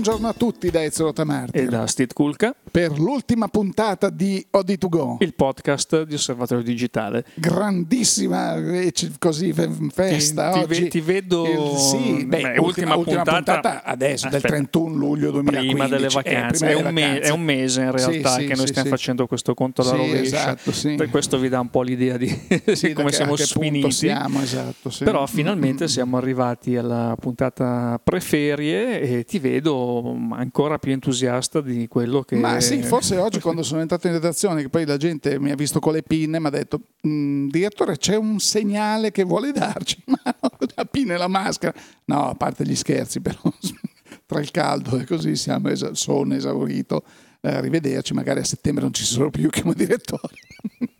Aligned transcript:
Buongiorno 0.00 0.28
a 0.28 0.32
tutti 0.32 0.70
da 0.70 0.82
Ezio 0.82 1.12
Tamarti. 1.12 1.58
E 1.58 1.66
da 1.66 1.86
Steve 1.86 2.14
Kulka. 2.14 2.54
Per 2.70 3.00
l'ultima 3.00 3.48
puntata 3.48 4.10
di 4.10 4.46
OD2Go. 4.52 5.16
Il 5.18 5.34
podcast 5.34 6.04
di 6.04 6.14
Osservatorio 6.14 6.62
Digitale. 6.62 7.24
Grandissima 7.34 8.54
eh, 8.54 8.92
così 9.18 9.52
festa 9.92 10.52
ti, 10.52 10.58
oggi. 10.60 10.88
Ti, 10.88 11.00
vedo... 11.00 11.46
Il, 11.46 11.78
sì, 11.78 12.24
beh, 12.24 12.40
beh, 12.40 12.58
ultima, 12.58 12.94
ultima 12.94 13.22
puntata, 13.24 13.32
puntata, 13.32 13.82
adesso, 13.82 14.26
aspetta, 14.28 14.48
del 14.48 14.68
31 14.68 14.94
luglio 14.94 15.30
2015. 15.32 15.74
Prima 15.74 15.88
delle 15.88 16.08
vacanze. 16.08 16.64
Eh, 16.64 16.68
prima 16.68 16.70
è, 16.70 16.74
un 16.76 16.94
vacanze. 16.94 17.20
è, 17.20 17.30
un 17.30 17.40
mese 17.40 17.80
in 17.80 17.90
realtà 17.90 18.30
sì, 18.34 18.46
che 18.46 18.54
sì, 18.54 18.58
noi 18.58 18.66
stiamo 18.68 18.88
facendo 18.88 19.26
questo 19.26 19.54
conto 19.54 19.82
alla 19.82 19.96
rovescia. 19.96 20.56
Esatto, 20.56 20.96
per 20.96 21.10
questo 21.10 21.38
vi 21.38 21.48
dà 21.48 21.58
un 21.58 21.70
po' 21.70 21.82
l'idea 21.82 22.16
di 22.16 22.28
come 22.94 23.10
siamo 23.10 23.34
sfiniti. 23.34 23.90
Siamo, 23.90 24.42
esatto, 24.42 24.92
Però 25.00 25.26
finalmente 25.26 25.88
siamo 25.88 26.18
arrivati 26.18 26.76
alla 26.76 27.16
puntata 27.18 28.00
preferie 28.02 29.00
e 29.00 29.24
ti 29.24 29.40
vedo 29.40 30.16
ancora 30.30 30.78
più 30.78 30.92
entusiasta 30.92 31.60
di 31.60 31.88
quello 31.88 32.22
che... 32.22 32.36
Ma 32.36 32.59
sì, 32.60 32.82
forse 32.82 33.16
oggi 33.16 33.40
quando 33.40 33.62
sono 33.62 33.80
entrato 33.80 34.06
in 34.06 34.14
redazione, 34.14 34.62
che 34.62 34.68
poi 34.68 34.84
la 34.86 34.96
gente 34.96 35.38
mi 35.38 35.50
ha 35.50 35.54
visto 35.54 35.80
con 35.80 35.92
le 35.92 36.02
pinne, 36.02 36.38
mi 36.40 36.46
ha 36.46 36.50
detto, 36.50 36.80
mm, 37.06 37.48
direttore 37.48 37.96
c'è 37.96 38.16
un 38.16 38.38
segnale 38.38 39.10
che 39.10 39.24
vuole 39.24 39.52
darci, 39.52 40.02
ma 40.06 40.20
la 40.74 40.84
pinna 40.84 41.14
e 41.14 41.16
la 41.16 41.28
maschera. 41.28 41.72
No, 42.06 42.28
a 42.28 42.34
parte 42.34 42.64
gli 42.64 42.74
scherzi 42.76 43.20
però, 43.20 43.40
tra 44.26 44.40
il 44.40 44.50
caldo 44.50 44.98
e 44.98 45.04
così 45.04 45.36
siamo 45.36 45.68
es- 45.68 45.90
sono 45.92 46.34
esaurito. 46.34 47.04
Eh, 47.42 47.54
arrivederci, 47.54 48.12
magari 48.12 48.40
a 48.40 48.44
settembre 48.44 48.82
non 48.82 48.92
ci 48.92 49.04
sono 49.04 49.30
più 49.30 49.48
come 49.50 49.72
direttore. 49.74 50.34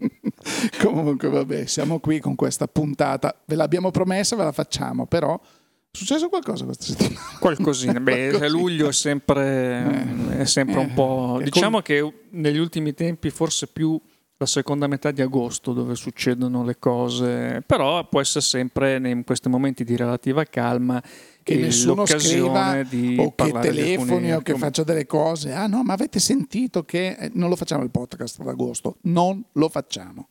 Comunque 0.82 1.28
vabbè, 1.28 1.66
siamo 1.66 2.00
qui 2.00 2.18
con 2.18 2.34
questa 2.34 2.66
puntata, 2.66 3.38
ve 3.44 3.54
l'abbiamo 3.56 3.90
promessa, 3.90 4.36
ve 4.36 4.44
la 4.44 4.52
facciamo, 4.52 5.06
però 5.06 5.38
è 5.38 5.96
successo 5.96 6.28
qualcosa 6.28 6.64
questa 6.64 6.84
settimana? 6.84 7.20
Qualcosina. 7.38 8.00
Beh, 8.00 8.28
Qualcosina. 8.30 8.48
luglio 8.48 8.88
è 8.88 8.92
sempre, 8.92 10.06
eh, 10.29 10.29
è 10.40 10.46
sempre 10.46 10.76
eh, 10.76 10.84
un 10.84 10.94
po'. 10.94 11.40
Diciamo 11.42 11.76
con... 11.76 11.82
che 11.82 12.12
negli 12.30 12.58
ultimi 12.58 12.94
tempi, 12.94 13.30
forse 13.30 13.66
più 13.66 14.00
la 14.40 14.46
seconda 14.46 14.86
metà 14.86 15.10
di 15.10 15.20
agosto, 15.20 15.74
dove 15.74 15.94
succedono 15.94 16.64
le 16.64 16.78
cose, 16.78 17.62
però 17.66 18.08
può 18.08 18.22
essere 18.22 18.42
sempre 18.42 18.96
in 18.96 19.22
questi 19.22 19.50
momenti 19.50 19.84
di 19.84 19.96
relativa 19.96 20.44
calma. 20.44 21.02
Che 21.42 21.56
nessuno 21.56 22.06
scriva 22.06 22.82
di 22.82 23.16
o 23.18 23.34
che 23.34 23.50
telefoni 23.50 24.32
o 24.32 24.40
che 24.40 24.54
faccia 24.56 24.82
delle 24.82 25.04
cose. 25.06 25.52
Ah 25.52 25.66
no, 25.66 25.82
ma 25.82 25.92
avete 25.92 26.20
sentito 26.20 26.84
che 26.84 27.16
eh, 27.18 27.30
non 27.34 27.50
lo 27.50 27.56
facciamo 27.56 27.82
il 27.82 27.90
podcast 27.90 28.40
ad 28.40 28.48
agosto? 28.48 28.96
Non 29.02 29.42
lo 29.52 29.68
facciamo. 29.68 30.28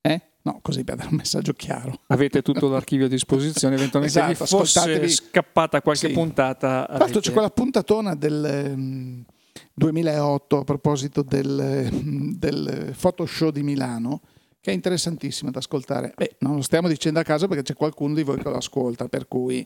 Eh? 0.00 0.20
No, 0.42 0.58
così 0.62 0.82
per 0.82 0.96
dare 0.96 1.10
un 1.10 1.16
messaggio 1.16 1.52
chiaro. 1.52 2.00
Avete 2.08 2.42
tutto 2.42 2.66
l'archivio 2.70 3.06
a 3.06 3.08
disposizione, 3.08 3.74
eventualmente 3.76 4.18
esatto, 4.18 4.44
vi 4.44 4.50
fosse 4.50 5.08
scappata 5.08 5.82
qualche 5.82 6.08
sì. 6.08 6.12
puntata. 6.12 6.84
Tra 6.86 6.98
l'altro 6.98 7.20
c'è 7.20 7.32
quella 7.32 7.50
puntatona 7.50 8.14
del 8.16 8.72
um, 8.74 9.24
2008 9.78 10.58
a 10.58 10.64
proposito 10.64 11.22
del, 11.22 11.90
del 12.38 12.94
Photoshow 12.98 13.50
di 13.50 13.62
Milano 13.62 14.22
che 14.66 14.72
è 14.72 14.74
interessantissima 14.74 15.52
da 15.52 15.58
ascoltare. 15.58 16.12
Beh, 16.16 16.36
non 16.40 16.56
lo 16.56 16.62
stiamo 16.62 16.88
dicendo 16.88 17.20
a 17.20 17.22
caso 17.22 17.46
perché 17.46 17.62
c'è 17.62 17.74
qualcuno 17.74 18.14
di 18.14 18.24
voi 18.24 18.36
che 18.38 18.48
lo 18.48 18.56
ascolta, 18.56 19.06
per 19.06 19.28
cui 19.28 19.64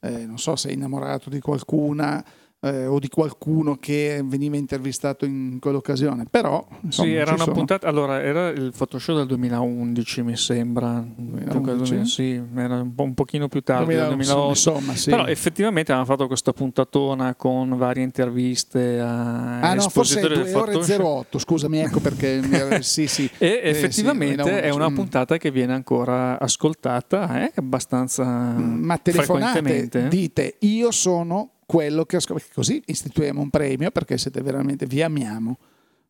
eh, 0.00 0.26
non 0.26 0.38
so 0.38 0.56
se 0.56 0.68
è 0.68 0.72
innamorato 0.72 1.30
di 1.30 1.40
qualcuna 1.40 2.22
eh, 2.64 2.86
o 2.86 3.00
di 3.00 3.08
qualcuno 3.08 3.76
che 3.76 4.22
veniva 4.24 4.56
intervistato 4.56 5.24
in 5.24 5.58
quell'occasione. 5.60 6.26
Però 6.30 6.64
insomma, 6.82 7.08
sì, 7.08 7.14
era 7.14 7.32
una 7.32 7.42
sono. 7.42 7.56
puntata. 7.56 7.88
Allora, 7.88 8.22
era 8.22 8.48
il 8.50 8.72
Photoshop 8.76 9.16
del 9.16 9.26
2011, 9.26 10.22
mi 10.22 10.36
sembra. 10.36 11.04
2011? 11.16 12.04
Sì, 12.06 12.40
era 12.54 12.80
un, 12.80 12.94
po', 12.94 13.02
un 13.02 13.14
pochino 13.14 13.48
più 13.48 13.62
tardi, 13.62 13.94
2000, 13.94 14.06
2008. 14.14 14.48
Insomma, 14.48 14.94
sì. 14.94 15.10
Però 15.10 15.26
effettivamente 15.26 15.90
avevano 15.92 16.14
fatto 16.14 16.28
questa 16.28 16.52
puntatona 16.52 17.34
con 17.34 17.76
varie 17.76 18.04
interviste 18.04 19.00
a 19.00 19.60
Ah, 19.60 19.74
no, 19.74 19.88
forse 19.88 20.20
è 20.20 20.28
2 20.28 20.54
ore 20.54 20.76
08, 20.76 21.38
scusami, 21.38 21.78
ecco 21.78 21.98
perché. 21.98 22.40
sì, 22.82 23.08
sì. 23.08 23.28
E 23.38 23.60
effettivamente 23.64 24.42
eh, 24.42 24.62
sì, 24.62 24.68
è 24.68 24.70
una 24.70 24.88
mm. 24.88 24.94
puntata 24.94 25.36
che 25.36 25.50
viene 25.50 25.72
ancora 25.72 26.38
ascoltata 26.38 27.44
eh, 27.44 27.52
abbastanza. 27.56 28.24
Ma 28.24 28.98
telefonate, 28.98 29.88
dite 30.08 30.56
io 30.60 30.92
sono 30.92 31.50
quello 31.72 32.04
che 32.04 32.16
ascolta. 32.16 32.44
Così 32.52 32.82
istituiamo 32.84 33.40
un 33.40 33.48
premio 33.48 33.90
perché 33.90 34.18
siete 34.18 34.42
veramente, 34.42 34.84
vi 34.84 35.00
amiamo. 35.00 35.56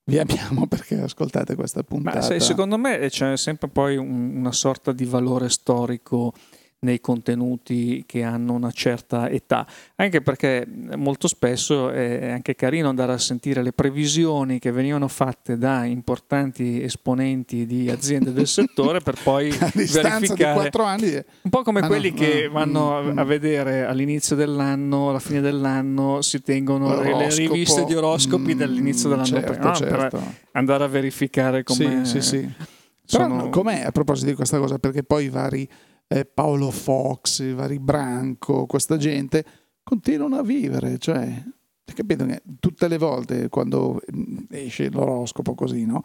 Vi 0.05 0.19
amiamo 0.19 0.67
perché 0.67 1.01
ascoltate 1.01 1.55
questa 1.55 1.85
puntata. 1.85 2.29
Ma 2.29 2.41
secondo 2.41 2.77
me 2.77 3.09
c'è 3.09 3.37
sempre 3.37 3.69
poi 3.69 3.97
un, 3.97 4.35
una 4.39 4.51
sorta 4.51 4.91
di 4.91 5.05
valore 5.05 5.49
storico 5.49 6.33
nei 6.83 7.01
contenuti 7.01 8.03
che 8.07 8.25
hanno 8.25 8.55
una 8.55 8.73
certa 8.73 9.29
età, 9.29 9.67
anche 9.97 10.21
perché 10.21 10.67
molto 10.97 11.29
spesso 11.29 11.91
è 11.91 12.31
anche 12.31 12.57
carino 12.57 12.89
andare 12.89 13.13
a 13.13 13.19
sentire 13.19 13.63
le 13.63 13.73
previsioni 13.73 14.59
che 14.59 14.73
venivano 14.73 15.07
fatte 15.07 15.57
da 15.57 15.85
importanti 15.85 16.83
esponenti 16.83 17.67
di 17.67 17.89
aziende 17.89 18.33
del 18.33 18.49
settore 18.49 18.99
per 19.01 19.17
poi 19.23 19.51
verificare 19.51 20.09
anni, 20.83 21.25
un 21.43 21.51
po' 21.51 21.63
come 21.63 21.83
quelli 21.83 22.11
no, 22.11 22.17
che 22.17 22.45
no, 22.47 22.53
vanno 22.53 23.01
no, 23.01 23.21
a 23.21 23.25
vedere 23.25 23.85
all'inizio 23.85 24.35
dell'anno, 24.35 25.11
alla 25.11 25.21
fine 25.21 25.41
dell'anno 25.41 26.21
si 26.21 26.43
tengono 26.43 27.01
le 27.01 27.29
riviste 27.29 27.85
di 27.85 27.95
oroscopi 27.95 28.55
mm, 28.55 28.59
dall'inizio 28.59 29.09
dell'anno 29.09 29.27
certo, 29.27 29.53
prima, 29.53 29.75
certo. 29.75 30.17
per 30.17 30.23
andare 30.53 30.83
a 30.83 30.89
verificare 30.89 31.63
come 31.63 32.05
sì, 32.05 32.21
sì, 32.21 32.29
sì. 32.29 32.51
Sono... 33.05 33.51
com'è 33.51 33.85
a 33.85 33.93
proposito 33.93 34.31
di 34.31 34.35
questa 34.35 34.59
cosa? 34.59 34.79
Perché 34.79 35.05
poi 35.05 35.25
i 35.25 35.29
vari 35.29 35.69
eh, 36.13 36.27
Paolo 36.27 36.71
Fox, 36.71 37.55
vari 37.55 37.79
Branco, 37.79 38.67
questa 38.67 38.99
gente 38.99 39.45
continuano 39.83 40.37
a 40.37 40.43
vivere, 40.43 40.99
cioè, 40.99 41.43
capito 41.85 42.27
che 42.27 42.43
tutte 42.61 42.87
le 42.87 42.99
volte 42.99 43.49
quando 43.49 44.01
mm, 44.15 44.45
esce 44.51 44.91
l'oroscopo 44.91 45.55
così, 45.55 45.87
no? 45.87 46.03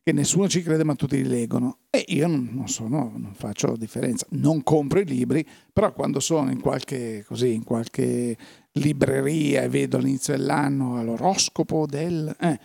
Che 0.00 0.12
nessuno 0.12 0.48
ci 0.48 0.62
crede 0.62 0.84
ma 0.84 0.94
tutti 0.94 1.16
li 1.16 1.28
leggono. 1.28 1.78
E 1.90 2.04
io 2.08 2.28
non, 2.28 2.68
sono, 2.68 3.12
non 3.16 3.34
faccio 3.34 3.76
differenza, 3.76 4.26
non 4.30 4.62
compro 4.62 5.00
i 5.00 5.04
libri, 5.04 5.46
però 5.72 5.92
quando 5.92 6.20
sono 6.20 6.50
in 6.50 6.60
qualche, 6.60 7.24
così, 7.26 7.52
in 7.52 7.64
qualche 7.64 8.36
libreria 8.72 9.62
e 9.62 9.68
vedo 9.68 9.96
all'inizio 9.96 10.36
dell'anno 10.36 11.02
l'oroscopo 11.02 11.84
del... 11.84 12.34
Eh, 12.40 12.58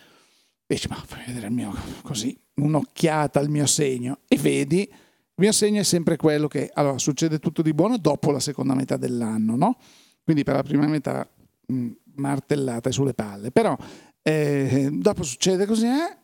dici, 0.66 0.88
ma 0.88 0.96
fai 0.96 1.24
vedere 1.26 1.48
il 1.48 1.54
mio, 1.54 1.74
così, 2.04 2.38
un'occhiata 2.56 3.40
al 3.40 3.50
mio 3.50 3.66
segno 3.66 4.20
e 4.28 4.38
vedi 4.38 4.90
mio 5.36 5.52
segno 5.52 5.82
è 5.82 5.84
sempre 5.84 6.16
quello 6.16 6.48
che 6.48 6.70
allora, 6.74 6.98
succede 6.98 7.40
tutto 7.40 7.62
di 7.62 7.74
buono 7.74 7.98
dopo 7.98 8.32
la 8.32 8.40
seconda 8.40 8.76
metà 8.76 8.98
dell'anno, 8.98 9.56
no? 9.56 9.78
Quindi 10.24 10.44
per 10.44 10.56
la 10.56 10.64
prima 10.64 10.88
metà 10.88 11.28
mh, 11.66 11.90
martellate 12.16 12.92
sulle 12.92 13.14
palle. 13.14 13.52
Però 13.52 13.76
eh, 14.22 14.90
dopo 14.92 15.24
succede 15.24 15.66
così, 15.66 15.88
eh? 15.88 16.18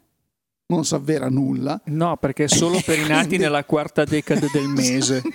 Non 0.69 0.85
si 0.85 0.94
avvera 0.94 1.30
nulla. 1.30 1.80
No, 1.85 2.18
perché 2.18 2.46
è 2.46 2.47
solo 2.47 2.80
per 2.85 3.00
i 3.00 3.07
nati 3.07 3.38
nella 3.38 3.63
quarta 3.63 4.03
decade 4.03 4.47
del 4.52 4.68
mese. 4.69 5.22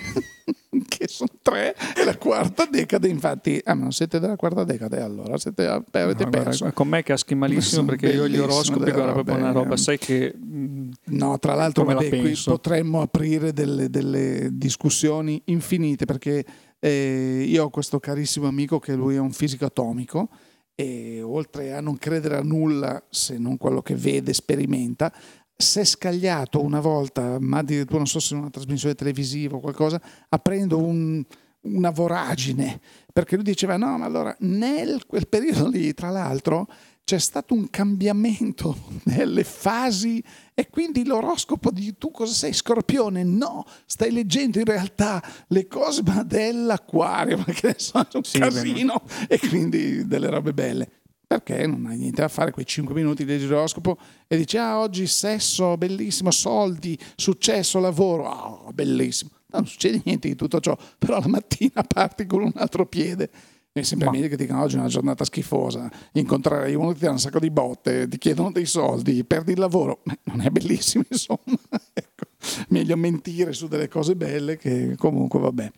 che 0.89 1.07
sono 1.07 1.31
tre 1.41 1.75
e 1.97 2.05
la 2.05 2.17
quarta 2.17 2.67
decade 2.67 3.09
infatti 3.09 3.61
ah 3.65 3.75
ma 3.75 3.83
non 3.83 3.93
siete 3.93 4.19
della 4.19 4.35
quarta 4.35 4.65
decade 4.65 5.01
allora 5.01 5.39
siete, 5.39 5.67
avete 5.67 6.25
no, 6.25 6.31
perso 6.31 6.59
guarda, 6.59 6.73
con 6.73 6.89
me 6.89 7.03
caschi 7.05 7.35
malissimo 7.37 7.85
perché 7.85 8.09
io 8.09 8.27
gli 8.27 8.37
oroscopi 8.37 8.91
guarda 8.91 9.13
proprio 9.13 9.37
una 9.37 9.53
roba 9.53 9.77
sai 9.77 9.99
che 9.99 10.35
mm, 10.37 10.91
no 11.05 11.39
tra 11.39 11.55
l'altro 11.55 11.85
vabbè, 11.85 12.09
qui 12.09 12.37
potremmo 12.45 13.03
aprire 13.03 13.53
delle, 13.53 13.89
delle 13.89 14.49
discussioni 14.53 15.41
infinite 15.47 16.05
perché 16.07 16.45
eh, 16.81 17.45
io 17.47 17.65
ho 17.65 17.71
questo 17.71 18.01
carissimo 18.01 18.49
amico 18.49 18.81
che 18.81 18.95
lui 18.95 19.15
è 19.15 19.21
un 19.21 19.33
fisico 19.33 19.65
atomico 19.65 20.29
e 20.75 21.23
oltre 21.23 21.73
a 21.73 21.81
non 21.81 21.97
credere 21.99 22.37
a 22.37 22.43
nulla 22.43 23.03
se 23.11 23.39
non 23.39 23.57
quello 23.57 23.83
che 23.83 23.95
vede, 23.95 24.33
sperimenta, 24.33 25.13
si 25.57 25.81
è 25.81 25.85
scagliato 25.85 26.63
una 26.63 26.81
volta, 26.81 27.39
ma 27.39 27.59
addirittura 27.59 27.99
non 27.99 28.07
so 28.07 28.19
se 28.19 28.35
in 28.35 28.41
una 28.41 28.51
trasmissione 28.51 28.95
televisiva 28.95 29.57
o 29.57 29.61
qualcosa, 29.61 30.01
aprendo 30.29 30.79
un, 30.79 31.25
una 31.63 31.91
voragine, 31.91 32.81
perché 33.13 33.37
lui 33.37 33.45
diceva 33.45 33.77
no, 33.77 33.97
ma 33.99 34.05
allora 34.05 34.35
nel 34.41 35.07
quel 35.07 35.29
periodo 35.29 35.69
lì, 35.69 35.95
tra 35.95 36.11
l'altro, 36.11 36.67
c'è 37.05 37.19
stato 37.19 37.53
un 37.53 37.69
cambiamento 37.69 38.77
nelle 39.05 39.45
fasi 39.45 40.23
e 40.55 40.69
quindi 40.71 41.05
l'oroscopo 41.05 41.71
di 41.71 41.97
tu 41.99 42.11
cosa 42.11 42.33
sei 42.33 42.53
scorpione? 42.53 43.23
No, 43.23 43.65
stai 43.85 44.11
leggendo 44.11 44.59
in 44.59 44.65
realtà 44.65 45.23
le 45.49 45.67
cose 45.67 46.03
dell'acquario, 46.25 47.37
perché 47.45 47.75
sono 47.79 48.09
un 48.15 48.25
sì, 48.25 48.39
casino 48.39 49.03
bene. 49.05 49.27
e 49.29 49.39
quindi 49.39 50.07
delle 50.07 50.31
robe 50.31 50.53
belle 50.53 50.89
perché 51.27 51.67
non 51.67 51.87
hai 51.87 51.97
niente 51.97 52.21
da 52.21 52.29
fare 52.29 52.53
quei 52.53 52.67
5 52.67 52.95
minuti 52.95 53.25
di 53.25 53.39
giroscopo 53.39 53.99
e 54.27 54.37
dici 54.37 54.57
ah 54.57 54.79
oggi 54.79 55.07
sesso 55.07 55.77
bellissimo, 55.77 56.31
soldi, 56.31 56.99
successo, 57.17 57.81
lavoro, 57.81 58.29
oh, 58.29 58.73
bellissimo. 58.73 59.31
Non 59.47 59.67
succede 59.67 60.01
niente 60.05 60.29
di 60.29 60.35
tutto 60.35 60.61
ciò, 60.61 60.77
però 60.99 61.21
la 61.21 61.29
mattina 61.29 61.83
parti 61.87 62.27
con 62.27 62.43
un 62.43 62.53
altro 62.57 62.87
piede. 62.87 63.31
E 63.77 63.83
sempre 63.83 64.09
meglio 64.09 64.29
che 64.29 64.37
dicono 64.37 64.63
oggi 64.63 64.77
è 64.77 64.79
una 64.79 64.87
giornata 64.87 65.25
schifosa, 65.25 65.91
incontrerai 66.13 66.77
uno 66.77 66.91
che 66.91 66.95
ti 66.95 67.05
dà 67.07 67.11
un 67.11 67.19
sacco 67.19 67.41
di 67.41 67.51
botte, 67.51 68.07
ti 68.07 68.19
chiedono 68.19 68.53
dei 68.53 68.67
soldi, 68.67 69.25
perdi 69.25 69.51
il 69.51 69.59
lavoro. 69.59 69.99
Beh, 70.05 70.19
non 70.27 70.43
è 70.43 70.49
bellissimo, 70.49 71.03
insomma. 71.11 71.59
ecco. 71.93 72.25
Meglio 72.69 72.97
mentire 72.97 73.53
su 73.53 73.67
delle 73.67 73.89
cose 73.89 74.15
belle 74.15 74.59
che 74.59 74.95
comunque 74.97 75.41
vabbè. 75.41 75.73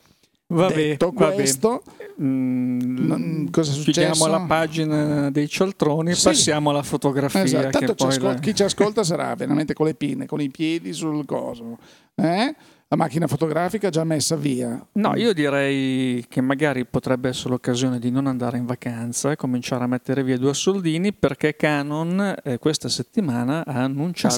Vabbè, 0.48 0.74
Detto 0.74 1.12
questo, 1.12 1.82
mm, 2.20 3.46
cosa 3.48 3.70
è 3.70 3.74
successo? 3.74 4.12
Chiudiamo 4.12 4.26
la 4.26 4.44
pagina 4.46 5.30
dei 5.30 5.48
cialtroni 5.48 6.10
e 6.10 6.14
sì. 6.16 6.24
passiamo 6.24 6.68
alla 6.68 6.82
fotografia. 6.82 7.42
Esatto. 7.44 7.78
Tanto 7.78 7.94
ci 7.94 8.20
la... 8.20 8.34
chi 8.34 8.54
ci 8.54 8.62
ascolta 8.62 9.04
sarà 9.04 9.34
veramente 9.34 9.72
con 9.72 9.86
le 9.86 9.94
pinne, 9.94 10.26
con 10.26 10.42
i 10.42 10.50
piedi 10.50 10.92
sul 10.92 11.24
coso. 11.24 11.78
Eh? 12.14 12.54
La 12.88 12.96
macchina 12.96 13.26
fotografica 13.26 13.90
già 13.90 14.04
messa 14.04 14.36
via. 14.36 14.86
No, 14.92 15.16
io 15.16 15.32
direi 15.32 16.24
che 16.28 16.40
magari 16.40 16.86
potrebbe 16.86 17.28
essere 17.28 17.50
l'occasione 17.50 17.98
di 17.98 18.12
non 18.12 18.28
andare 18.28 18.58
in 18.58 18.64
vacanza 18.64 19.32
e 19.32 19.36
cominciare 19.36 19.82
a 19.82 19.86
mettere 19.88 20.22
via 20.22 20.38
due 20.38 20.54
soldini 20.54 21.12
perché 21.12 21.56
Canon 21.56 22.36
eh, 22.44 22.58
questa 22.58 22.88
settimana 22.88 23.64
ha 23.66 23.82
annunciato 23.82 24.34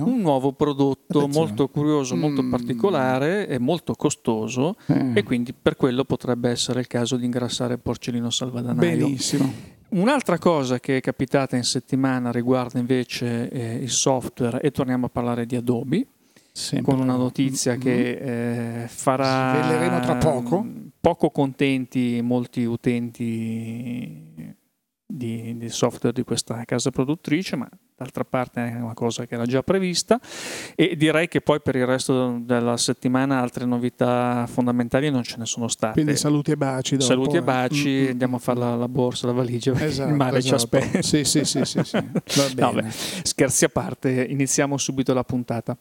un 0.00 0.20
nuovo 0.20 0.52
prodotto 0.52 1.18
Attenzione. 1.18 1.46
molto 1.46 1.68
curioso, 1.68 2.16
molto 2.16 2.42
mm. 2.42 2.50
particolare 2.50 3.46
e 3.46 3.58
molto 3.60 3.94
costoso 3.94 4.74
eh. 4.86 5.12
e 5.14 5.22
quindi 5.22 5.52
per 5.52 5.76
quello 5.76 6.04
potrebbe 6.04 6.50
essere 6.50 6.80
il 6.80 6.88
caso 6.88 7.16
di 7.16 7.26
ingrassare 7.26 7.78
Porcellino 7.78 8.30
Salvadanaio. 8.30 9.06
Benissimo. 9.06 9.52
Un'altra 9.90 10.38
cosa 10.38 10.80
che 10.80 10.96
è 10.96 11.00
capitata 11.00 11.54
in 11.54 11.64
settimana 11.64 12.32
riguarda 12.32 12.80
invece 12.80 13.48
eh, 13.50 13.74
il 13.74 13.90
software 13.90 14.60
e 14.60 14.72
torniamo 14.72 15.06
a 15.06 15.08
parlare 15.10 15.46
di 15.46 15.54
Adobe. 15.54 16.06
Sempre. 16.52 16.92
con 16.92 17.00
una 17.00 17.16
notizia 17.16 17.72
mm-hmm. 17.72 17.80
che 17.80 18.82
eh, 18.82 18.88
farà 18.88 19.62
Sveleremo 19.62 20.00
tra 20.00 20.16
poco. 20.16 20.66
poco 21.00 21.30
contenti 21.30 22.20
molti 22.22 22.64
utenti 22.64 24.54
di, 25.06 25.56
di, 25.56 25.68
software 25.68 26.14
di 26.14 26.24
questa 26.24 26.62
casa 26.64 26.90
produttrice, 26.90 27.56
ma 27.56 27.68
d'altra 27.96 28.24
parte 28.24 28.68
è 28.68 28.80
una 28.80 28.94
cosa 28.94 29.26
che 29.26 29.34
era 29.34 29.44
già 29.46 29.62
prevista 29.62 30.18
e 30.74 30.96
direi 30.96 31.28
che 31.28 31.40
poi 31.40 31.60
per 31.60 31.76
il 31.76 31.86
resto 31.86 32.38
della 32.40 32.76
settimana 32.76 33.40
altre 33.40 33.64
novità 33.64 34.46
fondamentali 34.46 35.10
non 35.10 35.22
ce 35.22 35.36
ne 35.38 35.46
sono 35.46 35.68
state. 35.68 35.94
Quindi 35.94 36.16
saluti 36.16 36.52
e 36.52 36.56
baci. 36.56 36.96
Dopo, 36.96 37.06
saluti 37.06 37.36
e 37.36 37.42
baci, 37.42 38.06
eh. 38.06 38.10
andiamo 38.10 38.36
a 38.36 38.38
fare 38.38 38.58
la, 38.58 38.76
la, 38.76 38.88
borsa, 38.88 39.26
la 39.26 39.32
valigia, 39.32 39.72
esatto, 39.78 40.08
il 40.08 40.16
mare 40.16 40.38
esatto. 40.38 40.56
ci 40.56 40.76
aspetta. 40.76 41.02
Sì, 41.02 41.24
sì, 41.24 41.44
sì, 41.44 41.64
sì, 41.64 41.82
sì. 41.82 41.96
No, 42.56 42.72
beh, 42.72 42.90
scherzi 43.22 43.64
a 43.64 43.68
parte, 43.68 44.26
iniziamo 44.28 44.76
subito 44.76 45.12
la 45.12 45.24
puntata. 45.24 45.76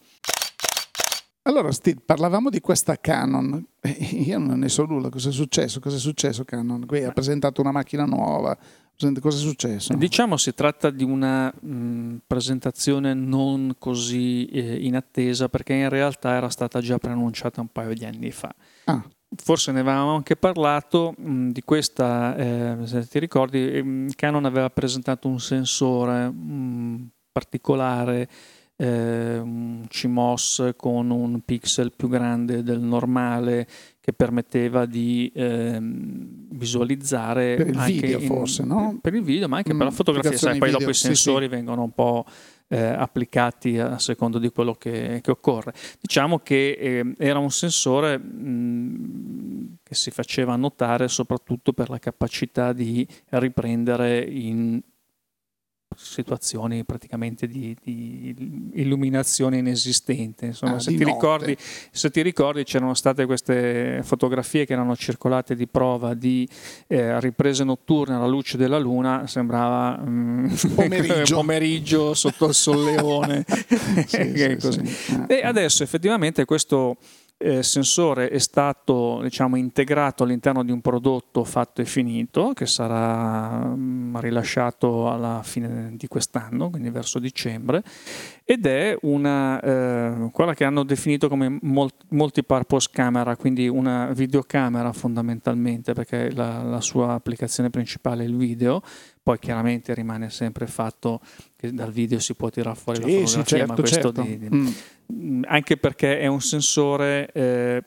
Allora, 1.43 1.71
Steve, 1.71 2.01
parlavamo 2.05 2.49
di 2.49 2.59
questa 2.59 2.99
Canon. 2.99 3.65
Eh, 3.79 3.89
io 3.89 4.37
non 4.37 4.59
ne 4.59 4.69
so 4.69 4.85
nulla. 4.85 5.09
Cosa 5.09 5.29
è 5.29 5.31
successo? 5.31 5.79
Cosa 5.79 5.95
è 5.95 5.99
successo, 5.99 6.45
Canon? 6.45 6.85
Qui 6.85 7.03
ha 7.03 7.11
presentato 7.11 7.61
una 7.61 7.71
macchina 7.71 8.05
nuova. 8.05 8.55
Cosa 8.95 9.37
è 9.37 9.39
successo? 9.39 9.95
Diciamo 9.95 10.37
si 10.37 10.53
tratta 10.53 10.91
di 10.91 11.03
una 11.03 11.51
mh, 11.51 12.17
presentazione 12.27 13.15
non 13.15 13.75
così 13.79 14.45
eh, 14.45 14.85
inattesa 14.85 15.49
perché 15.49 15.73
in 15.73 15.89
realtà 15.89 16.35
era 16.35 16.49
stata 16.49 16.79
già 16.81 16.99
preannunciata 16.99 17.61
un 17.61 17.69
paio 17.69 17.95
di 17.95 18.05
anni 18.05 18.29
fa. 18.29 18.53
Ah. 18.83 19.03
Forse 19.33 19.71
ne 19.71 19.79
avevamo 19.79 20.13
anche 20.13 20.35
parlato 20.35 21.15
mh, 21.17 21.49
di 21.49 21.61
questa, 21.63 22.35
eh, 22.35 22.77
se 22.83 23.07
ti 23.07 23.17
ricordi, 23.17 23.81
mh, 23.81 24.09
Canon 24.15 24.45
aveva 24.45 24.69
presentato 24.69 25.27
un 25.27 25.39
sensore 25.39 26.31
particolare 27.31 28.29
un 28.87 29.85
CMOS 29.87 30.73
con 30.75 31.09
un 31.09 31.41
pixel 31.41 31.91
più 31.95 32.07
grande 32.07 32.63
del 32.63 32.79
normale 32.79 33.67
che 34.01 34.13
permetteva 34.13 34.87
di 34.87 35.31
eh, 35.35 35.77
visualizzare 35.79 37.55
per 37.55 37.67
il 37.67 37.79
video 37.85 38.19
in, 38.19 38.25
forse 38.25 38.63
no? 38.63 38.97
per 38.99 39.13
il 39.13 39.21
video 39.21 39.47
ma 39.47 39.57
anche 39.57 39.73
mm, 39.73 39.77
per 39.77 39.85
la 39.85 39.93
fotografia 39.93 40.35
sai, 40.35 40.57
poi 40.57 40.69
video, 40.69 40.79
dopo 40.79 40.89
i 40.89 40.95
sensori 40.95 41.45
sì, 41.45 41.49
sì. 41.51 41.55
vengono 41.55 41.83
un 41.83 41.91
po' 41.91 42.25
eh, 42.67 42.81
applicati 42.81 43.77
a 43.77 43.99
secondo 43.99 44.39
di 44.39 44.49
quello 44.49 44.73
che, 44.73 45.19
che 45.21 45.29
occorre 45.29 45.73
diciamo 45.99 46.39
che 46.39 46.71
eh, 46.71 47.13
era 47.19 47.37
un 47.37 47.51
sensore 47.51 48.17
mh, 48.17 48.49
mm, 48.49 49.65
che 49.83 49.93
si 49.93 50.09
faceva 50.09 50.55
notare 50.55 51.07
soprattutto 51.07 51.71
per 51.71 51.89
la 51.91 51.99
capacità 51.99 52.73
di 52.73 53.07
riprendere 53.29 54.21
in 54.23 54.81
situazioni 56.01 56.83
praticamente 56.83 57.47
di, 57.47 57.75
di, 57.81 58.71
illuminazione 58.73 59.57
inesistente. 59.57 60.47
Insomma, 60.47 60.75
ah, 60.75 60.79
se, 60.79 60.95
ti 60.95 61.03
ricordi, 61.03 61.55
se, 61.91 62.09
ti 62.09 62.21
ricordi, 62.21 62.63
c'erano 62.63 62.93
state 62.93 63.25
queste 63.25 64.01
fotografie 64.03 64.65
che 64.65 64.73
erano 64.73 64.95
circolate 64.95 65.55
di 65.55 65.67
prova 65.67 66.13
di 66.13 66.47
eh, 66.87 67.19
riprese 67.19 67.63
notturne 67.63 68.15
alla 68.15 68.27
luce 68.27 68.57
della 68.57 68.79
luna, 68.79 69.27
sembrava 69.27 70.01
mm, 70.03 70.47
pomeriggio. 70.75 71.35
pomeriggio. 71.35 72.13
sotto 72.13 72.47
il 72.47 72.53
solleone. 72.55 73.45
sì, 74.07 74.57
sì, 74.59 74.71
sì. 74.71 75.23
E 75.27 75.41
adesso 75.43 75.83
effettivamente 75.83 76.45
questo 76.45 76.97
eh, 77.41 77.63
sensore 77.63 78.29
è 78.29 78.37
stato 78.37 79.19
diciamo, 79.21 79.55
integrato 79.55 80.23
all'interno 80.23 80.63
di 80.63 80.71
un 80.71 80.81
prodotto 80.81 81.43
fatto 81.43 81.81
e 81.81 81.85
finito 81.85 82.53
che 82.53 82.65
sarà 82.65 83.65
mh, 83.65 83.75
mm, 83.77 84.17
rilasciato 84.17 85.09
alla 85.09 85.41
fine 85.43 85.93
di 85.95 86.07
quest'anno, 86.07 86.69
quindi 86.69 86.89
verso 86.89 87.19
dicembre, 87.19 87.83
ed 88.43 88.65
è 88.65 88.97
una, 89.01 89.59
eh, 89.59 90.29
quella 90.31 90.53
che 90.53 90.63
hanno 90.63 90.83
definito 90.83 91.27
come 91.27 91.59
multi-purpose 91.61 92.89
camera, 92.91 93.35
quindi 93.35 93.67
una 93.67 94.11
videocamera 94.13 94.91
fondamentalmente, 94.93 95.93
perché 95.93 96.31
la, 96.31 96.61
la 96.61 96.81
sua 96.81 97.13
applicazione 97.13 97.69
principale 97.69 98.23
è 98.23 98.27
il 98.27 98.35
video, 98.35 98.81
poi 99.23 99.37
chiaramente 99.39 99.93
rimane 99.93 100.29
sempre 100.29 100.65
il 100.65 100.71
fatto 100.71 101.21
che 101.55 101.71
dal 101.71 101.91
video 101.91 102.19
si 102.19 102.33
può 102.33 102.49
tirare 102.49 102.75
fuori 102.75 103.01
sì, 103.01 103.03
la 103.03 103.07
fotografia, 103.07 103.43
sì, 103.43 103.49
certo, 103.49 103.67
ma 103.67 103.75
questo 103.75 104.01
certo. 104.01 104.21
di, 104.21 104.37
di, 104.37 104.49
mm. 104.49 104.67
mm. 105.13 105.43
anche 105.47 105.77
perché 105.77 106.19
è 106.19 106.27
un 106.27 106.41
sensore 106.41 107.31
eh, 107.31 107.83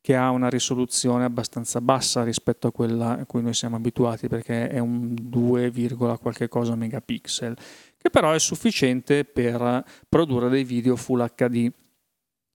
che 0.00 0.14
ha 0.14 0.30
una 0.30 0.48
risoluzione 0.48 1.24
abbastanza 1.24 1.80
bassa 1.80 2.22
rispetto 2.22 2.68
a 2.68 2.72
quella 2.72 3.18
a 3.18 3.26
cui 3.26 3.42
noi 3.42 3.54
siamo 3.54 3.74
abituati, 3.74 4.28
perché 4.28 4.68
è 4.68 4.78
un 4.78 5.16
2, 5.20 5.72
qualche 6.20 6.46
cosa 6.46 6.76
megapixel, 6.76 7.56
che 7.98 8.08
però 8.08 8.30
è 8.30 8.38
sufficiente 8.38 9.24
per 9.24 9.84
produrre 10.08 10.48
dei 10.48 10.62
video 10.62 10.94
Full 10.94 11.28
HD 11.34 11.68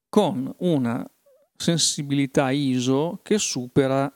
con 0.08 0.54
una 0.60 1.06
sensibilità 1.58 2.52
ISO 2.52 3.20
che 3.22 3.38
supera 3.38 4.12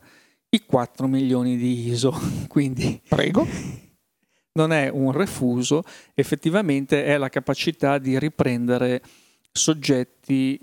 i 0.47 0.63
4 0.65 1.07
milioni 1.07 1.57
di 1.57 1.89
ISO. 1.89 2.17
Quindi 2.47 3.01
Prego 3.05 3.84
non 4.55 4.71
è 4.71 4.89
un 4.89 5.11
refuso, 5.11 5.83
effettivamente 6.13 7.03
è 7.05 7.17
la 7.17 7.29
capacità 7.29 7.97
di 7.97 8.17
riprendere 8.17 9.01
soggetti 9.51 10.57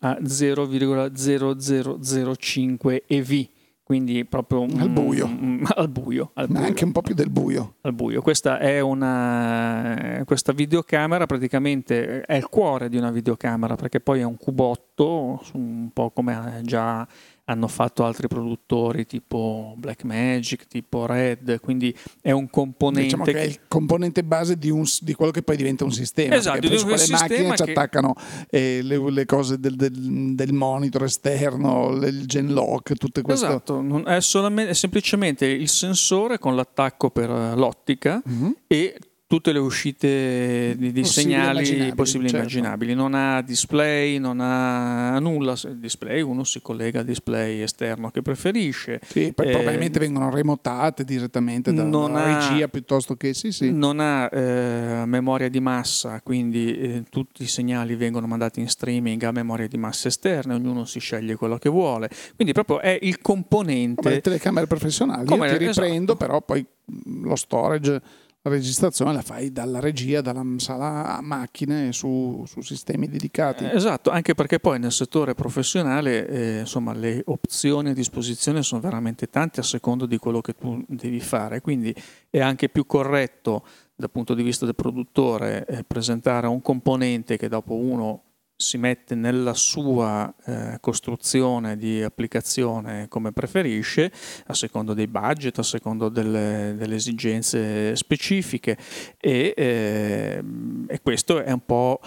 a 0.00 0.18
0,0005 0.20 3.02
EV, 3.06 3.46
quindi 3.82 4.24
proprio 4.24 4.62
al 4.62 4.88
buio. 4.88 5.28
Mm, 5.28 5.64
al 5.76 5.88
buio, 5.88 6.30
al 6.34 6.48
buio. 6.48 6.64
anche 6.64 6.84
un 6.84 6.92
po' 6.92 7.02
più 7.02 7.14
del 7.14 7.30
buio. 7.30 7.74
Al 7.82 7.92
buio. 7.92 8.22
Questa 8.22 8.58
è 8.58 8.80
una 8.80 10.22
questa 10.24 10.52
videocamera 10.52 11.26
praticamente 11.26 12.22
è 12.22 12.34
il 12.34 12.48
cuore 12.48 12.88
di 12.88 12.96
una 12.96 13.10
videocamera 13.10 13.76
perché 13.76 14.00
poi 14.00 14.20
è 14.20 14.24
un 14.24 14.36
cubotto, 14.36 15.42
un 15.52 15.90
po' 15.92 16.10
come 16.10 16.60
già 16.62 17.06
hanno 17.48 17.66
fatto 17.66 18.04
altri 18.04 18.28
produttori 18.28 19.06
tipo 19.06 19.74
Blackmagic, 19.76 20.66
tipo 20.66 21.06
Red, 21.06 21.60
quindi 21.60 21.96
è 22.20 22.30
un 22.30 22.50
componente... 22.50 23.04
Diciamo 23.04 23.24
che, 23.24 23.32
che 23.32 23.40
è 23.40 23.44
il 23.44 23.60
componente 23.68 24.22
base 24.22 24.58
di, 24.58 24.70
un, 24.70 24.84
di, 25.00 25.14
quello 25.14 25.32
che 25.32 25.42
poi 25.42 25.56
diventa 25.56 25.84
un 25.84 25.92
sistema. 25.92 26.34
Esatto, 26.34 26.60
di 26.60 26.68
quelle 26.68 27.06
macchine 27.08 27.56
ci 27.56 27.62
attaccano 27.62 28.14
eh, 28.50 28.80
le, 28.82 29.10
le, 29.10 29.24
cose 29.24 29.58
del, 29.58 29.76
del, 29.76 30.34
del, 30.34 30.52
monitor 30.52 31.04
esterno, 31.04 31.92
il 31.92 32.26
gen 32.26 32.52
lock, 32.52 32.94
tutte 32.94 33.22
queste... 33.22 33.46
Esatto, 33.46 34.04
è, 34.04 34.16
è, 34.16 34.74
semplicemente 34.74 35.46
il 35.46 35.68
sensore 35.68 36.38
con 36.38 36.54
l'attacco 36.54 37.10
per 37.10 37.30
l'ottica 37.30 38.22
mm-hmm. 38.28 38.50
e 38.66 38.94
tutte 39.28 39.52
le 39.52 39.58
uscite 39.58 40.74
di, 40.78 40.90
di 40.90 41.04
segnali 41.04 41.58
immaginabili, 41.58 41.94
possibili 41.94 42.28
e 42.28 42.30
certo. 42.30 42.46
immaginabili. 42.46 42.94
Non 42.94 43.12
ha 43.12 43.42
display, 43.42 44.16
non 44.16 44.40
ha 44.40 45.18
nulla. 45.18 45.54
Display 45.74 46.22
uno 46.22 46.44
si 46.44 46.62
collega 46.62 47.00
al 47.00 47.04
display 47.04 47.60
esterno 47.60 48.10
che 48.10 48.22
preferisce. 48.22 49.00
Sì, 49.06 49.34
poi 49.34 49.48
eh, 49.48 49.50
probabilmente 49.50 49.98
vengono 49.98 50.30
remotate 50.30 51.04
direttamente 51.04 51.74
da, 51.74 51.82
dalla 51.82 52.24
ha, 52.24 52.48
regia 52.48 52.68
piuttosto 52.68 53.16
che 53.16 53.34
sì, 53.34 53.52
sì. 53.52 53.70
Non 53.70 54.00
ha 54.00 54.30
eh, 54.32 55.02
memoria 55.04 55.50
di 55.50 55.60
massa, 55.60 56.22
quindi 56.22 56.74
eh, 56.78 57.02
tutti 57.10 57.42
i 57.42 57.48
segnali 57.48 57.96
vengono 57.96 58.26
mandati 58.26 58.60
in 58.60 58.68
streaming 58.68 59.22
a 59.24 59.30
memoria 59.30 59.68
di 59.68 59.76
massa 59.76 60.08
esterna, 60.08 60.54
ognuno 60.54 60.86
si 60.86 61.00
sceglie 61.00 61.36
quello 61.36 61.58
che 61.58 61.68
vuole. 61.68 62.08
Quindi 62.34 62.54
proprio 62.54 62.80
è 62.80 62.98
il 63.02 63.20
componente. 63.20 64.00
Come 64.00 64.14
le 64.14 64.20
telecamere 64.22 64.66
professionali, 64.66 65.26
Come, 65.26 65.50
io 65.50 65.58
ti 65.58 65.66
riprendo, 65.66 66.12
esatto. 66.12 66.16
però 66.16 66.40
poi 66.40 66.64
lo 67.04 67.36
storage 67.36 68.00
registrazione 68.48 69.12
la 69.12 69.22
fai 69.22 69.52
dalla 69.52 69.80
regia, 69.80 70.20
dalla 70.20 70.44
sala 70.56 71.16
a 71.16 71.20
macchine 71.20 71.92
su, 71.92 72.44
su 72.46 72.60
sistemi 72.60 73.08
dedicati. 73.08 73.64
Eh, 73.64 73.74
esatto, 73.74 74.10
anche 74.10 74.34
perché 74.34 74.58
poi 74.58 74.78
nel 74.78 74.92
settore 74.92 75.34
professionale 75.34 76.28
eh, 76.28 76.58
insomma, 76.60 76.92
le 76.92 77.22
opzioni 77.26 77.90
a 77.90 77.94
disposizione 77.94 78.62
sono 78.62 78.80
veramente 78.80 79.28
tante 79.28 79.60
a 79.60 79.62
seconda 79.62 80.06
di 80.06 80.18
quello 80.18 80.40
che 80.40 80.54
tu 80.54 80.84
devi 80.88 81.20
fare, 81.20 81.60
quindi 81.60 81.94
è 82.30 82.40
anche 82.40 82.68
più 82.68 82.86
corretto 82.86 83.64
dal 83.94 84.10
punto 84.10 84.34
di 84.34 84.42
vista 84.42 84.64
del 84.64 84.76
produttore 84.76 85.66
eh, 85.66 85.84
presentare 85.84 86.46
un 86.46 86.62
componente 86.62 87.36
che 87.36 87.48
dopo 87.48 87.74
uno 87.74 88.22
si 88.60 88.76
mette 88.76 89.14
nella 89.14 89.54
sua 89.54 90.34
eh, 90.44 90.78
costruzione 90.80 91.76
di 91.76 92.02
applicazione 92.02 93.06
come 93.06 93.30
preferisce, 93.30 94.10
a 94.46 94.54
secondo 94.54 94.94
dei 94.94 95.06
budget, 95.06 95.60
a 95.60 95.62
secondo 95.62 96.08
delle, 96.08 96.74
delle 96.76 96.96
esigenze 96.96 97.94
specifiche 97.94 98.76
e, 99.16 99.54
eh, 99.56 100.42
e, 100.88 101.00
questo 101.00 101.40
è 101.40 101.52
un 101.52 101.64
po' 101.64 102.00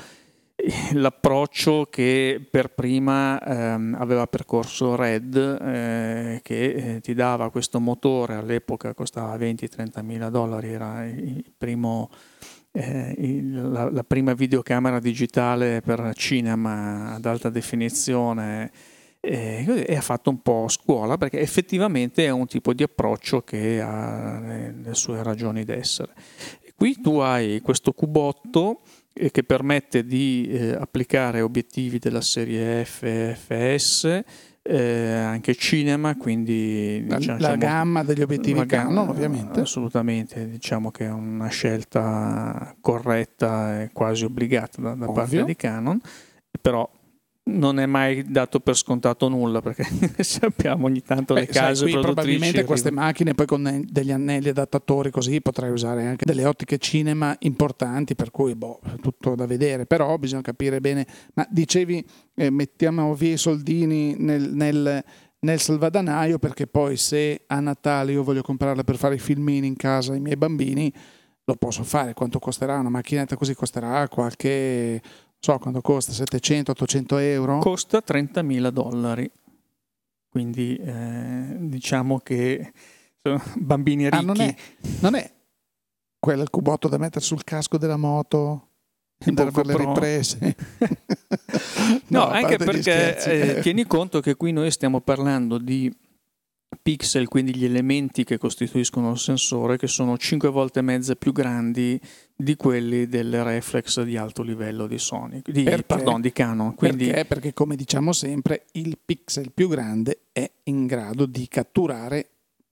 l'approccio 0.92 1.88
che 1.90 2.46
per 2.52 2.74
prima 2.74 3.42
ehm, 3.42 3.96
aveva 3.98 4.28
percorso 4.28 4.98
Red, 4.98 5.36
eh, 5.38 6.42
che 6.44 6.74
eh, 6.74 7.00
ti 7.00 7.14
dava 7.14 7.50
questo 7.50 7.80
motore, 7.80 8.36
all'epoca 8.36 8.94
costava 8.94 9.38
20-30 9.38 10.04
mila 10.04 10.30
dollari, 10.30 10.74
era 10.74 11.06
il 11.06 11.46
primo 11.58 12.10
eh, 12.72 13.16
il, 13.18 13.72
la, 13.72 13.90
la, 13.90 14.04
prima 14.04 14.34
videocamera 14.34 15.00
digitale 15.00 15.82
per 15.82 16.12
cinema 16.16 17.14
ad 17.14 17.26
alta 17.26 17.50
definizione 17.50 18.72
eh, 19.20 19.86
e 19.86 19.96
ha 19.96 20.02
fatto 20.02 20.30
un 20.30 20.42
po' 20.42 20.68
scuola 20.68 21.18
perché 21.18 21.40
effettivamente 21.40 22.26
è 22.26 22.30
un 22.30 22.48
tipo 22.48 22.74
di 22.74 22.84
approccio 22.84 23.42
che 23.42 23.82
ha 23.82 24.40
le, 24.40 24.76
le 24.82 24.94
sue 24.94 25.22
ragioni 25.22 25.64
d'essere. 25.64 26.14
Qui 26.76 27.00
tu 27.00 27.18
hai 27.18 27.62
questo 27.62 27.92
cubotto 27.92 28.82
eh, 29.14 29.30
che 29.30 29.44
permette 29.44 30.06
di 30.06 30.48
eh, 30.50 30.72
applicare 30.74 31.42
obiettivi 31.42 32.00
della 32.00 32.22
serie 32.22 32.84
F 32.86 33.06
FS 33.36 34.24
eh, 34.64 35.14
anche 35.14 35.56
cinema, 35.56 36.16
quindi 36.16 37.06
la, 37.08 37.18
diciamo, 37.18 37.40
la 37.40 37.56
gamma 37.56 38.04
degli 38.04 38.22
obiettivi 38.22 38.66
Canon 38.66 39.10
ovviamente. 39.10 39.62
Assolutamente, 39.62 40.48
diciamo 40.50 40.92
che 40.92 41.06
è 41.06 41.12
una 41.12 41.48
scelta 41.48 42.76
corretta 42.80 43.82
e 43.82 43.90
quasi 43.92 44.26
obbligata 44.26 44.82
da, 44.82 44.94
da 44.94 45.12
parte 45.12 45.44
di 45.44 45.56
Canon, 45.56 46.00
però 46.62 46.90
non 47.52 47.80
è 47.80 47.86
mai 47.86 48.24
dato 48.30 48.60
per 48.60 48.76
scontato 48.76 49.28
nulla 49.28 49.62
perché 49.62 49.86
sappiamo 50.24 50.86
ogni 50.86 51.02
tanto 51.02 51.34
Beh, 51.34 51.42
le 51.42 51.46
case 51.48 51.90
sai, 51.90 52.00
probabilmente 52.00 52.64
queste 52.64 52.92
macchine 52.92 53.34
poi 53.34 53.46
con 53.46 53.86
degli 53.88 54.12
anelli 54.12 54.50
adattatori 54.50 55.12
così 55.12 55.42
potrai 55.42 55.72
usare 55.72 56.06
anche 56.06 56.26
delle 56.26 56.46
ottiche 56.46 56.78
cinema 56.78 57.36
importanti 57.40 58.16
per 58.16 58.32
cui 58.32 58.56
boh, 58.56 58.80
tutto 59.02 59.36
da 59.36 59.46
vedere. 59.46 59.86
Però 59.86 60.18
bisogna 60.18 60.42
capire 60.42 60.80
bene 60.80 61.06
ma 61.34 61.46
dicevi 61.50 62.04
eh, 62.36 62.50
mettiamo 62.50 63.14
via 63.14 63.34
i 63.34 63.38
soldini 63.38 64.16
nel, 64.18 64.52
nel, 64.54 65.04
nel 65.40 65.60
salvadanaio 65.60 66.40
perché 66.40 66.68
poi 66.68 66.98
se 66.98 67.44
a 67.48 67.60
Natale 67.60 68.14
io 68.14 68.24
voglio 68.24 68.42
comprarla 68.42 68.84
per 68.84 68.98
fare 68.98 69.16
i 69.16 69.20
filmini 69.20 69.68
in 69.68 69.76
casa 69.76 70.14
ai 70.14 70.20
miei 70.20 70.38
bambini 70.38 70.92
lo 71.44 71.56
posso 71.56 71.84
fare. 71.84 72.14
Quanto 72.14 72.40
costerà 72.40 72.78
una 72.78 72.90
macchinetta 72.90 73.36
così? 73.36 73.54
Costerà 73.54 74.08
qualche 74.08 75.02
so 75.42 75.58
quando 75.58 75.82
costa 75.82 76.12
700-800 76.12 77.20
euro. 77.22 77.58
Costa 77.60 78.02
30.000 78.06 78.70
dollari, 78.70 79.30
quindi 80.30 80.76
eh, 80.78 81.56
diciamo 81.58 82.20
che 82.20 82.72
sono 83.22 83.42
bambini 83.56 84.04
ricchi. 84.04 84.16
Ah, 84.16 84.22
non, 84.22 84.40
è, 84.40 84.56
non 85.00 85.16
è 85.16 85.32
quello 86.20 86.44
il 86.44 86.50
cubotto 86.52 86.88
da 86.88 86.98
mettere 86.98 87.26
sul 87.26 87.44
casco 87.44 87.78
della 87.78 87.98
moto? 87.98 88.68
andare 89.24 89.52
per 89.52 89.66
le 89.66 89.78
riprese. 89.78 90.56
no, 92.08 92.20
no 92.20 92.28
anche 92.28 92.58
perché 92.58 93.58
eh, 93.58 93.62
tieni 93.62 93.86
conto 93.86 94.20
che 94.20 94.36
qui 94.36 94.52
noi 94.52 94.72
stiamo 94.72 95.02
parlando 95.02 95.58
di 95.58 95.94
pixel, 96.82 97.28
quindi 97.28 97.56
gli 97.56 97.66
elementi 97.66 98.24
che 98.24 98.38
costituiscono 98.38 99.12
il 99.12 99.20
sensore, 99.20 99.78
che 99.78 99.88
sono 99.88 100.18
5 100.18 100.50
volte 100.50 100.80
e 100.80 100.84
mezza 100.84 101.16
più 101.16 101.32
grandi 101.32 102.00
di 102.44 102.56
quelli 102.56 103.08
del 103.08 103.44
reflex 103.44 104.02
di 104.02 104.18
alto 104.18 104.42
livello 104.42 104.88
di 104.88 104.98
Sony, 104.98 105.42
di, 105.46 105.64
perché? 105.64 105.84
pardon, 105.84 106.22
di 106.22 106.32
Canon. 106.32 106.76
Quindi, 106.76 107.06
perché? 107.06 107.26
Perché 107.26 107.54
come 107.54 107.76
diciamo 107.76 108.12
sempre, 108.12 108.66
il 108.74 108.98
pixel 109.04 109.52
più 109.52 109.68
grande 109.68 110.22
è 110.32 110.50
in 110.64 110.86
grado 110.86 111.26
di 111.26 111.48
catturare 111.48 112.28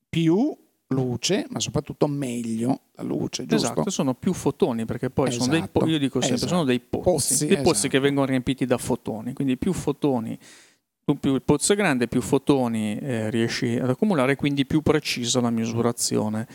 più 0.09 0.55
luce, 0.87 1.45
ma 1.49 1.59
soprattutto 1.59 2.07
meglio 2.07 2.81
la 2.93 3.03
luce, 3.03 3.45
giusto? 3.45 3.71
Esatto, 3.71 3.89
sono 3.89 4.15
più 4.15 4.33
fotoni, 4.33 4.85
perché 4.85 5.09
poi 5.09 5.27
esatto, 5.27 5.43
sono 5.43 5.59
dei, 5.59 5.67
po- 5.71 5.85
io 5.85 5.99
dico 5.99 6.19
sempre, 6.19 6.37
esatto. 6.37 6.51
sono 6.51 6.63
dei 6.63 6.79
pozzi, 6.79 7.03
pozzi 7.03 7.45
dei 7.45 7.57
pozzi 7.57 7.69
esatto. 7.71 7.87
che 7.89 7.99
vengono 7.99 8.25
riempiti 8.25 8.65
da 8.65 8.77
fotoni, 8.77 9.33
quindi 9.33 9.57
più 9.57 9.73
fotoni 9.73 10.37
più 11.19 11.33
il 11.33 11.41
pozzo 11.41 11.73
è 11.73 11.75
grande, 11.75 12.07
più 12.07 12.21
fotoni 12.21 12.97
eh, 12.99 13.31
riesci 13.31 13.77
ad 13.77 13.89
accumulare, 13.89 14.35
quindi 14.35 14.65
più 14.67 14.81
precisa 14.81 15.41
la 15.41 15.49
misurazione 15.49 16.47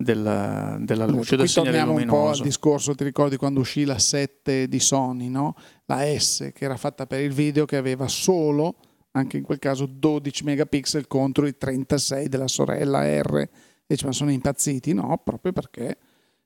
della, 0.00 0.78
della 0.80 1.06
luce, 1.06 1.36
del 1.36 1.48
segnale 1.48 1.82
luminoso. 1.82 2.02
un 2.02 2.22
po' 2.22 2.28
al 2.30 2.40
discorso, 2.40 2.94
ti 2.94 3.04
ricordi 3.04 3.36
quando 3.36 3.60
uscì 3.60 3.84
la 3.84 3.98
7 3.98 4.66
di 4.66 4.80
Sony, 4.80 5.28
no? 5.28 5.54
la 5.84 6.02
S, 6.18 6.50
che 6.54 6.64
era 6.64 6.76
fatta 6.76 7.06
per 7.06 7.20
il 7.20 7.32
video, 7.32 7.66
che 7.66 7.76
aveva 7.76 8.08
solo, 8.08 8.76
anche 9.12 9.36
in 9.36 9.42
quel 9.42 9.58
caso, 9.58 9.86
12 9.86 10.44
megapixel 10.44 11.06
contro 11.06 11.46
i 11.46 11.56
36 11.56 12.28
della 12.28 12.48
sorella 12.48 13.04
R. 13.20 13.48
Dice, 13.86 14.06
ma 14.06 14.12
sono 14.12 14.30
impazziti? 14.30 14.94
No, 14.94 15.20
proprio 15.22 15.52
perché 15.52 15.98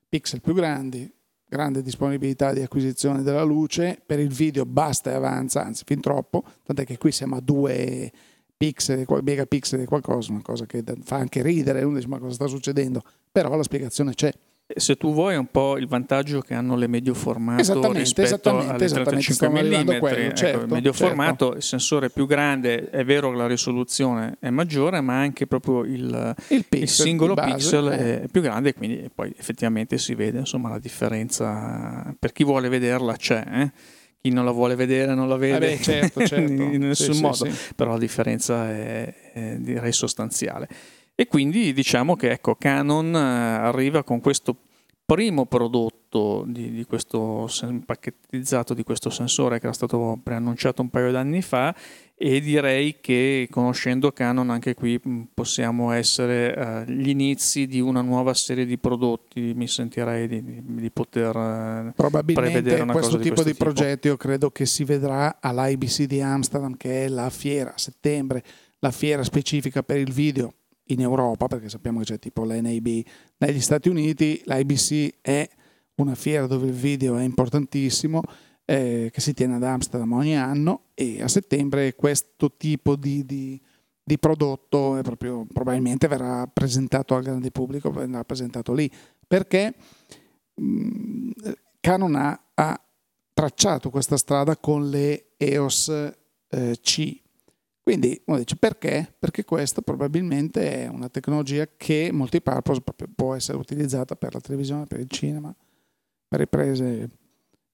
pixel 0.09 0.41
più 0.41 0.53
grandi, 0.53 1.09
grande 1.47 1.81
disponibilità 1.81 2.51
di 2.51 2.61
acquisizione 2.61 3.21
della 3.21 3.43
luce, 3.43 4.01
per 4.05 4.19
il 4.19 4.29
video 4.29 4.65
basta 4.65 5.11
e 5.11 5.13
avanza, 5.13 5.63
anzi 5.63 5.83
fin 5.85 6.01
troppo, 6.01 6.43
tant'è 6.63 6.85
che 6.85 6.97
qui 6.97 7.11
siamo 7.11 7.37
a 7.37 7.39
2 7.39 8.11
pixel, 8.57 9.05
megapixel 9.21 9.81
e 9.81 9.85
qualcosa, 9.85 10.31
una 10.31 10.41
cosa 10.41 10.65
che 10.65 10.83
fa 11.03 11.17
anche 11.17 11.41
ridere, 11.41 11.83
uno 11.83 11.95
dice 11.95 12.07
ma 12.07 12.19
cosa 12.19 12.33
sta 12.33 12.47
succedendo, 12.47 13.01
però 13.35 13.53
la 13.57 13.63
spiegazione 13.63 14.13
c'è. 14.13 14.31
Se 14.77 14.95
tu 14.95 15.13
vuoi 15.13 15.35
un 15.35 15.47
po' 15.51 15.77
il 15.77 15.87
vantaggio 15.87 16.39
che 16.39 16.53
hanno 16.53 16.77
le 16.77 16.87
medio 16.87 17.13
formato 17.13 17.59
esattamente, 17.59 17.99
rispetto 17.99 18.27
esattamente, 18.27 18.73
alle 18.73 18.85
esattamente, 18.85 19.33
35 19.33 19.83
mm, 19.83 19.99
quello, 19.99 20.33
certo, 20.33 20.61
il 20.61 20.71
medio 20.71 20.91
certo. 20.93 21.07
formato, 21.07 21.53
il 21.53 21.61
sensore 21.61 22.05
è 22.05 22.09
più 22.09 22.25
grande, 22.25 22.89
è 22.89 23.03
vero 23.03 23.31
che 23.31 23.35
la 23.35 23.45
risoluzione 23.45 24.37
è 24.39 24.49
maggiore, 24.51 25.01
ma 25.01 25.19
anche 25.19 25.47
proprio 25.47 25.83
il, 25.83 26.35
il, 26.47 26.63
pixel, 26.63 26.81
il 26.81 26.87
singolo 26.87 27.33
base, 27.33 27.51
pixel 27.51 27.91
eh. 27.91 28.21
è 28.21 28.27
più 28.29 28.39
grande, 28.39 28.73
quindi 28.73 29.11
poi 29.13 29.33
effettivamente 29.37 29.97
si 29.97 30.15
vede 30.15 30.39
insomma, 30.39 30.69
la 30.69 30.79
differenza. 30.79 32.15
Per 32.17 32.31
chi 32.31 32.45
vuole 32.45 32.69
vederla 32.69 33.17
c'è. 33.17 33.43
Eh? 33.51 33.71
chi 34.25 34.31
non 34.31 34.43
la 34.43 34.51
vuole 34.51 34.73
vedere 34.73 35.13
non 35.13 35.29
la 35.29 35.35
vede 35.35 35.73
eh 35.73 35.75
beh, 35.75 35.83
certo, 35.83 36.23
certo. 36.25 36.51
in 36.51 36.79
nessun 36.79 37.13
sì, 37.13 37.21
modo, 37.21 37.45
sì, 37.45 37.51
sì. 37.51 37.73
però 37.75 37.91
la 37.91 37.99
differenza 37.99 38.67
è, 38.71 39.13
è, 39.33 39.55
direi 39.59 39.91
sostanziale. 39.91 40.67
E 41.15 41.27
quindi 41.27 41.71
diciamo 41.71 42.17
che 42.17 42.31
ecco, 42.31 42.55
Canon 42.55 43.15
eh, 43.15 43.19
arriva 43.19 44.03
con 44.03 44.19
questo 44.19 44.57
primo 45.05 45.45
prodotto 45.45 46.43
di, 46.47 46.71
di 46.71 46.83
questo 46.83 47.47
pacchettizzato 47.85 48.73
di 48.73 48.83
questo 48.83 49.11
sensore 49.11 49.59
che 49.59 49.65
era 49.65 49.73
stato 49.73 50.19
preannunciato 50.21 50.81
un 50.81 50.89
paio 50.89 51.11
d'anni 51.11 51.43
fa 51.43 51.75
e 52.15 52.41
direi 52.41 52.99
che 53.01 53.47
conoscendo 53.51 54.11
Canon 54.11 54.49
anche 54.49 54.73
qui 54.73 54.99
possiamo 55.31 55.91
essere 55.91 56.85
uh, 56.87 56.91
gli 56.91 57.09
inizi 57.09 57.67
di 57.67 57.79
una 57.79 58.01
nuova 58.01 58.33
serie 58.33 58.65
di 58.65 58.77
prodotti. 58.77 59.53
Mi 59.53 59.67
sentirei 59.67 60.27
di, 60.27 60.43
di, 60.43 60.61
di 60.63 60.91
poter 60.91 61.35
uh, 61.35 61.93
probabilmente 61.93 62.73
una 62.81 62.91
questo 62.91 63.17
tipo 63.17 63.23
di, 63.23 63.29
questo 63.29 63.43
di 63.43 63.53
progetto 63.53 64.07
io 64.07 64.17
credo 64.17 64.49
che 64.49 64.65
si 64.65 64.83
vedrà 64.83 65.37
all'IBC 65.39 66.03
di 66.03 66.19
Amsterdam 66.19 66.75
che 66.75 67.05
è 67.05 67.07
la 67.07 67.29
fiera 67.29 67.73
a 67.73 67.77
settembre 67.77 68.43
la 68.79 68.91
fiera 68.91 69.23
specifica 69.23 69.83
per 69.83 69.97
il 69.97 70.11
video 70.11 70.53
in 70.87 71.01
Europa, 71.01 71.47
perché 71.47 71.69
sappiamo 71.69 71.99
che 71.99 72.05
c'è 72.05 72.19
tipo 72.19 72.43
l'NAB 72.43 73.01
negli 73.37 73.61
Stati 73.61 73.89
Uniti, 73.89 74.41
l'IBC 74.45 75.15
è 75.21 75.49
una 75.95 76.15
fiera 76.15 76.47
dove 76.47 76.67
il 76.67 76.73
video 76.73 77.17
è 77.17 77.23
importantissimo, 77.23 78.21
eh, 78.65 79.09
che 79.11 79.21
si 79.21 79.33
tiene 79.33 79.55
ad 79.55 79.63
Amsterdam 79.63 80.11
ogni 80.13 80.35
anno 80.35 80.85
e 80.93 81.21
a 81.21 81.27
settembre 81.27 81.95
questo 81.95 82.55
tipo 82.57 82.95
di, 82.95 83.25
di, 83.25 83.61
di 84.03 84.17
prodotto 84.17 84.99
proprio, 85.03 85.45
probabilmente 85.51 86.07
verrà 86.07 86.47
presentato 86.47 87.15
al 87.15 87.23
grande 87.23 87.51
pubblico, 87.51 87.91
verrà 87.91 88.23
presentato 88.23 88.73
lì, 88.73 88.91
perché 89.27 89.73
mh, 90.55 90.65
mm, 90.65 91.31
Canon 91.79 92.15
ha, 92.15 92.41
ha, 92.53 92.79
tracciato 93.33 93.89
questa 93.89 94.15
strada 94.15 94.55
con 94.55 94.89
le 94.89 95.33
EOS 95.35 95.89
eh, 96.47 96.77
C 96.81 97.23
quindi 97.85 98.19
uno 98.25 98.39
dice 98.39 98.55
perché? 98.55 99.13
Perché 99.19 99.43
questa 99.45 99.83
probabilmente 99.83 100.85
è 100.85 100.87
una 100.87 101.07
tecnologia 101.07 101.67
che 101.77 102.09
multipurpose 102.11 102.81
può 103.13 103.35
essere 103.35 103.59
utilizzata 103.59 104.15
per 104.15 104.33
la 104.33 104.39
televisione, 104.39 104.87
per 104.87 105.01
il 105.01 105.07
cinema, 105.07 105.55
per 106.27 106.39
riprese 106.39 107.09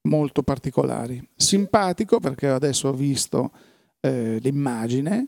molto 0.10 0.44
particolari. 0.44 1.26
Simpatico 1.34 2.20
perché 2.20 2.50
adesso 2.50 2.90
ho 2.90 2.94
visto 2.94 3.54
eh, 4.02 4.38
l'immagine 4.42 5.28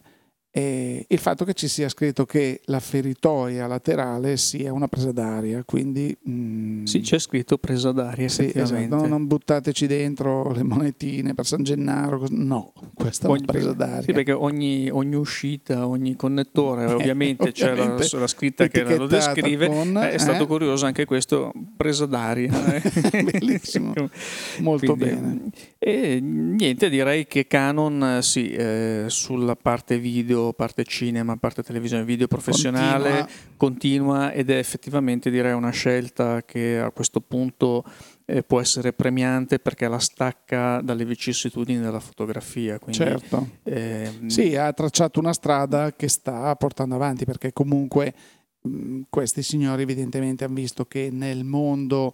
e 0.55 1.03
il 1.07 1.17
fatto 1.17 1.45
che 1.45 1.55
ci 1.55 1.67
sia 1.67 1.89
scritto 1.89 2.25
che 2.27 2.61
la 2.65 2.79
feritoia 2.79 3.65
laterale 3.65 4.37
sia 4.37 4.71
una 4.71 4.87
presa 4.87 5.11
d'aria, 5.11 5.63
quindi... 5.65 6.15
Mm, 6.29 6.83
sì, 6.83 6.99
c'è 6.99 7.17
scritto 7.17 7.57
presa 7.57 7.91
d'aria, 7.91 8.27
sì, 8.27 8.51
esatto, 8.53 8.95
no, 8.95 9.07
non 9.07 9.25
buttateci 9.25 9.87
dentro 9.87 10.51
le 10.51 10.61
monetine 10.61 11.33
per 11.33 11.47
San 11.47 11.63
Gennaro, 11.63 12.27
no, 12.29 12.71
questa 12.93 13.29
ogni, 13.29 13.39
è 13.39 13.41
una 13.41 13.51
presa 13.51 13.73
d'aria. 13.73 14.03
Sì, 14.03 14.11
perché 14.11 14.31
ogni, 14.31 14.91
ogni 14.91 15.15
uscita, 15.15 15.87
ogni 15.87 16.15
connettore, 16.15 16.83
eh, 16.83 16.93
ovviamente, 16.93 17.51
c'è 17.51 17.73
la, 17.73 17.97
la, 17.97 18.27
scritta 18.27 18.67
che 18.67 18.83
lo 18.95 19.07
descrive, 19.07 19.65
con, 19.65 19.97
eh, 19.97 20.11
è 20.11 20.17
stato 20.19 20.43
eh? 20.43 20.45
curioso 20.45 20.85
anche 20.85 21.05
questo, 21.05 21.51
presa 21.75 22.05
d'aria. 22.05 22.51
Bellissimo, 23.09 23.91
molto 24.59 24.93
quindi, 24.95 25.15
bene. 25.15 25.41
E 25.85 26.21
niente, 26.21 26.89
direi 26.89 27.27
che 27.27 27.45
Canon, 27.45 28.19
sì, 28.21 28.51
eh, 28.51 29.03
sulla 29.07 29.57
parte 29.57 29.99
video 29.99 30.53
parte 30.53 30.85
cinema, 30.85 31.35
parte 31.35 31.61
televisione, 31.61 32.05
video 32.05 32.27
professionale, 32.27 33.09
continua. 33.09 33.27
continua 33.57 34.31
ed 34.31 34.49
è 34.49 34.55
effettivamente 34.55 35.29
direi 35.29 35.51
una 35.51 35.71
scelta 35.71 36.41
che 36.43 36.79
a 36.79 36.89
questo 36.91 37.19
punto 37.19 37.83
eh, 38.23 38.43
può 38.43 38.61
essere 38.61 38.93
premiante 38.93 39.59
perché 39.59 39.89
la 39.89 39.99
stacca 39.99 40.79
dalle 40.79 41.03
vicissitudini 41.03 41.81
della 41.81 41.99
fotografia. 41.99 42.79
Quindi, 42.79 43.03
certo. 43.03 43.49
Ehm... 43.63 44.27
Sì, 44.27 44.55
ha 44.55 44.71
tracciato 44.71 45.19
una 45.19 45.33
strada 45.33 45.91
che 45.91 46.07
sta 46.07 46.55
portando 46.55 46.95
avanti 46.95 47.25
perché 47.25 47.51
comunque 47.51 48.13
mh, 48.61 49.01
questi 49.09 49.43
signori 49.43 49.81
evidentemente 49.81 50.45
hanno 50.45 50.53
visto 50.53 50.85
che 50.85 51.09
nel 51.11 51.43
mondo 51.43 52.13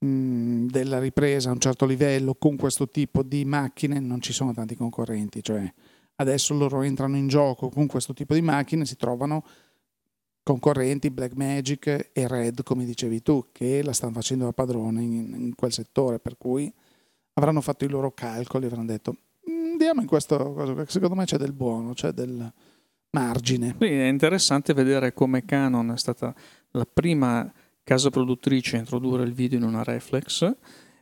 della 0.00 1.00
ripresa 1.00 1.48
a 1.48 1.52
un 1.52 1.58
certo 1.58 1.84
livello 1.84 2.34
con 2.34 2.56
questo 2.56 2.88
tipo 2.88 3.24
di 3.24 3.44
macchine 3.44 3.98
non 3.98 4.20
ci 4.20 4.32
sono 4.32 4.52
tanti 4.52 4.76
concorrenti, 4.76 5.42
cioè 5.42 5.72
adesso 6.16 6.54
loro 6.54 6.82
entrano 6.82 7.16
in 7.16 7.26
gioco 7.26 7.68
con 7.68 7.86
questo 7.86 8.14
tipo 8.14 8.34
di 8.34 8.42
macchine, 8.42 8.84
si 8.84 8.96
trovano 8.96 9.44
concorrenti 10.44 11.10
Blackmagic 11.10 12.10
e 12.12 12.28
Red, 12.28 12.62
come 12.62 12.84
dicevi 12.84 13.22
tu, 13.22 13.46
che 13.52 13.82
la 13.82 13.92
stanno 13.92 14.14
facendo 14.14 14.44
da 14.44 14.52
padrone 14.52 15.02
in, 15.02 15.34
in 15.36 15.54
quel 15.54 15.72
settore, 15.72 16.18
per 16.20 16.38
cui 16.38 16.72
avranno 17.34 17.60
fatto 17.60 17.84
i 17.84 17.88
loro 17.88 18.12
calcoli, 18.12 18.66
avranno 18.66 18.86
detto 18.86 19.16
mm, 19.50 19.72
andiamo 19.72 20.00
in 20.00 20.06
questo, 20.06 20.86
secondo 20.86 21.14
me 21.16 21.24
c'è 21.24 21.36
del 21.36 21.52
buono, 21.52 21.92
c'è 21.92 22.12
del 22.12 22.50
margine. 23.10 23.76
Sì, 23.78 23.86
è 23.86 24.06
interessante 24.06 24.72
vedere 24.72 25.12
come 25.12 25.44
Canon 25.44 25.92
è 25.92 25.98
stata 25.98 26.34
la 26.70 26.86
prima 26.90 27.50
casa 27.88 28.10
produttrice 28.10 28.76
a 28.76 28.80
introdurre 28.80 29.22
il 29.24 29.32
video 29.32 29.56
in 29.56 29.64
una 29.64 29.82
reflex 29.82 30.42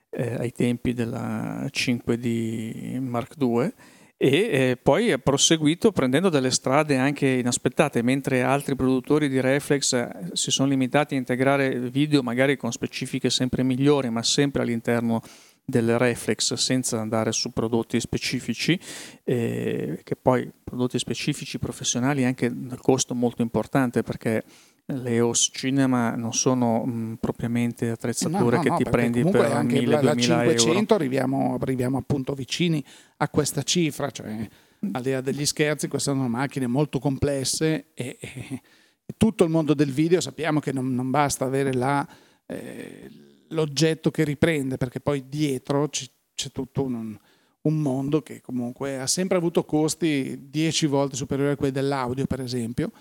eh, 0.09 0.35
ai 0.35 0.53
tempi 0.53 0.93
della 0.93 1.65
5D 1.65 3.01
Mark 3.01 3.35
II 3.41 3.73
e 4.17 4.29
eh, 4.29 4.79
poi 4.81 5.11
ha 5.11 5.19
proseguito 5.19 5.91
prendendo 5.91 6.29
delle 6.29 6.53
strade 6.53 6.97
anche 6.97 7.27
inaspettate, 7.27 8.03
mentre 8.03 8.43
altri 8.43 8.77
produttori 8.77 9.29
di 9.29 9.41
reflex 9.41 9.95
eh, 9.95 10.11
si 10.35 10.53
sono 10.53 10.69
limitati 10.69 11.17
a 11.17 11.19
integrare 11.19 11.77
video 11.91 12.23
magari 12.23 12.57
con 12.57 12.71
specifiche 12.71 13.31
sempre 13.31 13.65
migliori, 13.65 14.09
ma 14.09 14.23
sempre 14.23 14.63
all'interno 14.63 15.23
del 15.65 15.99
reflex 15.99 16.55
senza 16.55 17.01
andare 17.01 17.33
su 17.33 17.51
prodotti 17.51 17.99
specifici, 17.99 18.79
eh, 19.25 19.99
che 20.05 20.15
poi 20.15 20.49
prodotti 20.63 21.01
specifici 21.01 21.59
professionali 21.59 22.25
anche 22.25 22.49
del 22.49 22.79
costo 22.79 23.13
molto 23.13 23.43
importante 23.43 24.05
perché 24.05 24.45
le 24.89 25.11
EOS 25.11 25.51
Cinema 25.53 26.15
non 26.15 26.33
sono 26.33 26.85
mh, 26.85 27.17
propriamente 27.21 27.91
attrezzature 27.91 28.39
no, 28.39 28.51
no, 28.57 28.61
che 28.63 28.69
no, 28.69 28.77
ti 28.77 28.85
prendi 28.85 29.25
per 29.25 29.53
anche 29.53 29.81
1000 29.81 30.03
la, 30.03 30.15
500 30.15 30.95
arriviamo, 30.95 31.59
arriviamo, 31.61 31.99
appunto 31.99 32.35
vicini 32.35 32.85
a 33.17 33.29
questa 33.29 33.63
cifra, 33.63 34.11
cioè 34.11 34.49
al 34.93 35.03
di 35.03 35.11
là 35.11 35.21
degli 35.21 35.45
scherzi, 35.45 35.89
queste 35.89 36.13
sono 36.13 36.29
macchine 36.29 36.69
molto 36.69 37.01
complesse 37.01 37.87
e, 37.95 38.17
e, 38.21 38.63
e 39.05 39.15
tutto 39.17 39.43
il 39.43 39.51
mondo 39.51 39.75
del 39.75 39.91
video 39.91 40.21
sappiamo 40.21 40.61
che 40.61 40.73
non, 40.73 40.95
non 40.95 41.11
basta 41.11 41.45
avere 41.45 41.73
la, 41.73 42.07
eh, 42.47 43.11
l'oggetto 43.49 44.13
che 44.13 44.23
riprende, 44.23 44.77
perché 44.77 45.01
poi 45.01 45.29
dietro 45.29 45.89
c- 45.89 46.09
c'è 46.33 46.53
tutto 46.53 46.85
un, 46.85 47.19
un 47.63 47.79
mondo 47.81 48.23
che 48.23 48.41
comunque 48.41 49.01
ha 49.01 49.07
sempre 49.09 49.37
avuto 49.37 49.65
costi 49.65 50.49
10 50.49 50.87
volte 50.87 51.17
superiori 51.17 51.53
a 51.53 51.57
quelli 51.57 51.73
dell'audio, 51.73 52.27
per 52.27 52.41
esempio 52.41 52.93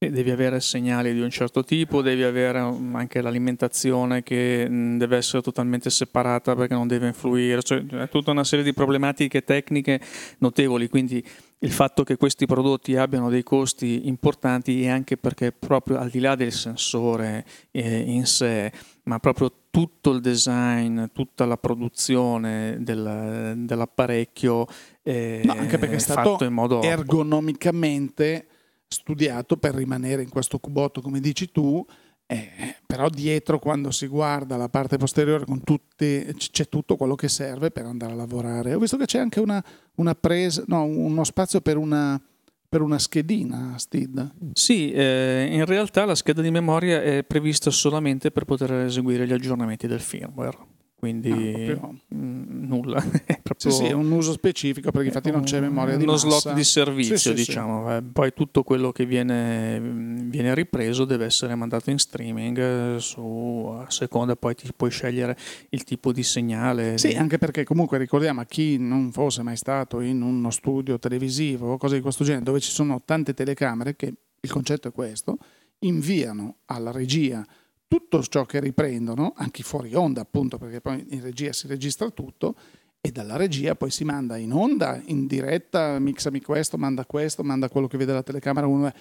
Devi 0.00 0.30
avere 0.30 0.60
segnali 0.60 1.12
di 1.12 1.18
un 1.18 1.28
certo 1.28 1.64
tipo, 1.64 2.02
devi 2.02 2.22
avere 2.22 2.60
um, 2.60 2.94
anche 2.94 3.20
l'alimentazione 3.20 4.22
che 4.22 4.64
mm, 4.68 4.96
deve 4.96 5.16
essere 5.16 5.42
totalmente 5.42 5.90
separata 5.90 6.54
perché 6.54 6.74
non 6.74 6.86
deve 6.86 7.08
influire, 7.08 7.60
cioè 7.64 7.84
è 7.84 8.08
tutta 8.08 8.30
una 8.30 8.44
serie 8.44 8.64
di 8.64 8.72
problematiche 8.72 9.42
tecniche 9.42 10.00
notevoli, 10.38 10.88
quindi 10.88 11.20
il 11.58 11.72
fatto 11.72 12.04
che 12.04 12.16
questi 12.16 12.46
prodotti 12.46 12.94
abbiano 12.94 13.28
dei 13.28 13.42
costi 13.42 14.06
importanti 14.06 14.84
è 14.84 14.88
anche 14.88 15.16
perché 15.16 15.50
proprio 15.50 15.98
al 15.98 16.10
di 16.10 16.20
là 16.20 16.36
del 16.36 16.52
sensore 16.52 17.44
eh, 17.72 17.98
in 17.98 18.24
sé, 18.26 18.70
ma 19.02 19.18
proprio 19.18 19.52
tutto 19.68 20.12
il 20.12 20.20
design, 20.20 21.06
tutta 21.12 21.44
la 21.44 21.56
produzione 21.56 22.76
del, 22.78 23.54
dell'apparecchio 23.56 24.64
eh, 25.02 25.42
no, 25.44 25.54
anche 25.54 25.76
perché 25.76 25.96
è 25.96 25.98
stato 25.98 26.30
fatto 26.30 26.44
in 26.44 26.52
modo 26.52 26.82
ergonomicamente 26.82 28.46
studiato 28.88 29.56
per 29.56 29.74
rimanere 29.74 30.22
in 30.22 30.28
questo 30.28 30.58
cubotto 30.58 31.00
come 31.00 31.20
dici 31.20 31.50
tu, 31.50 31.84
eh, 32.26 32.76
però 32.84 33.08
dietro 33.08 33.58
quando 33.58 33.90
si 33.90 34.06
guarda 34.06 34.56
la 34.56 34.68
parte 34.68 34.98
posteriore 34.98 35.44
tutte, 35.64 36.34
c'è 36.36 36.68
tutto 36.68 36.96
quello 36.96 37.14
che 37.14 37.28
serve 37.28 37.70
per 37.70 37.86
andare 37.86 38.12
a 38.12 38.16
lavorare. 38.16 38.74
Ho 38.74 38.78
visto 38.78 38.96
che 38.96 39.06
c'è 39.06 39.18
anche 39.18 39.40
una, 39.40 39.62
una 39.96 40.14
presa, 40.14 40.62
no, 40.66 40.82
uno 40.84 41.24
spazio 41.24 41.60
per 41.60 41.76
una, 41.76 42.20
per 42.68 42.82
una 42.82 42.98
schedina 42.98 43.78
STID. 43.78 44.52
Sì, 44.52 44.90
eh, 44.90 45.48
in 45.50 45.64
realtà 45.64 46.04
la 46.04 46.14
scheda 46.14 46.42
di 46.42 46.50
memoria 46.50 47.02
è 47.02 47.24
prevista 47.24 47.70
solamente 47.70 48.30
per 48.30 48.44
poter 48.44 48.72
eseguire 48.72 49.26
gli 49.26 49.32
aggiornamenti 49.32 49.86
del 49.86 50.00
firmware 50.00 50.76
quindi 50.98 51.30
no, 51.78 52.00
mh, 52.08 52.16
mm, 52.16 52.66
nulla. 52.66 52.98
è 53.24 53.38
proprio 53.40 53.70
sì, 53.70 53.86
sì, 53.86 53.92
un 53.92 54.10
uso 54.10 54.32
specifico 54.32 54.90
perché 54.90 55.06
infatti 55.06 55.30
non 55.30 55.44
c'è 55.44 55.60
memoria 55.60 55.96
di 55.96 56.02
uno 56.02 56.12
massa. 56.12 56.28
slot 56.28 56.54
di 56.56 56.64
servizio, 56.64 57.16
sì, 57.16 57.34
diciamo. 57.34 57.96
Eh, 57.96 58.02
poi 58.02 58.32
tutto 58.34 58.64
quello 58.64 58.90
che 58.90 59.06
viene, 59.06 59.78
viene, 59.80 60.54
ripreso 60.54 61.04
deve 61.04 61.26
essere 61.26 61.54
mandato 61.54 61.90
in 61.90 61.98
streaming 61.98 62.58
eh, 62.58 62.96
su, 62.98 63.76
a 63.78 63.88
seconda 63.90 64.34
poi 64.34 64.56
ti 64.56 64.68
puoi 64.74 64.90
scegliere 64.90 65.36
il 65.68 65.84
tipo 65.84 66.10
di 66.10 66.24
segnale. 66.24 66.98
Sì, 66.98 67.12
anche 67.12 67.38
perché 67.38 67.62
comunque 67.62 67.96
ricordiamo 67.96 68.40
a 68.40 68.44
chi 68.44 68.76
non 68.76 69.12
fosse 69.12 69.44
mai 69.44 69.56
stato 69.56 70.00
in 70.00 70.20
uno 70.20 70.50
studio 70.50 70.98
televisivo 70.98 71.74
o 71.74 71.76
cose 71.76 71.94
di 71.94 72.00
questo 72.00 72.24
genere 72.24 72.42
dove 72.42 72.58
ci 72.58 72.72
sono 72.72 73.00
tante 73.04 73.34
telecamere 73.34 73.94
che 73.94 74.12
il 74.40 74.50
concetto 74.50 74.88
è 74.88 74.92
questo, 74.92 75.38
inviano 75.80 76.56
alla 76.66 76.90
regia 76.90 77.46
tutto 77.88 78.22
ciò 78.22 78.44
che 78.44 78.60
riprendono, 78.60 79.32
anche 79.34 79.62
fuori 79.62 79.94
onda 79.94 80.20
appunto, 80.20 80.58
perché 80.58 80.80
poi 80.80 81.04
in 81.08 81.22
regia 81.22 81.52
si 81.52 81.66
registra 81.66 82.10
tutto, 82.10 82.54
e 83.00 83.10
dalla 83.10 83.36
regia 83.36 83.74
poi 83.74 83.90
si 83.90 84.04
manda 84.04 84.36
in 84.36 84.52
onda, 84.52 85.00
in 85.06 85.26
diretta, 85.26 85.98
mixami 85.98 86.40
questo, 86.42 86.76
manda 86.76 87.06
questo, 87.06 87.42
manda 87.42 87.68
quello 87.68 87.86
che 87.86 87.96
vede 87.96 88.12
la 88.12 88.22
telecamera, 88.22 88.66
uno, 88.66 88.92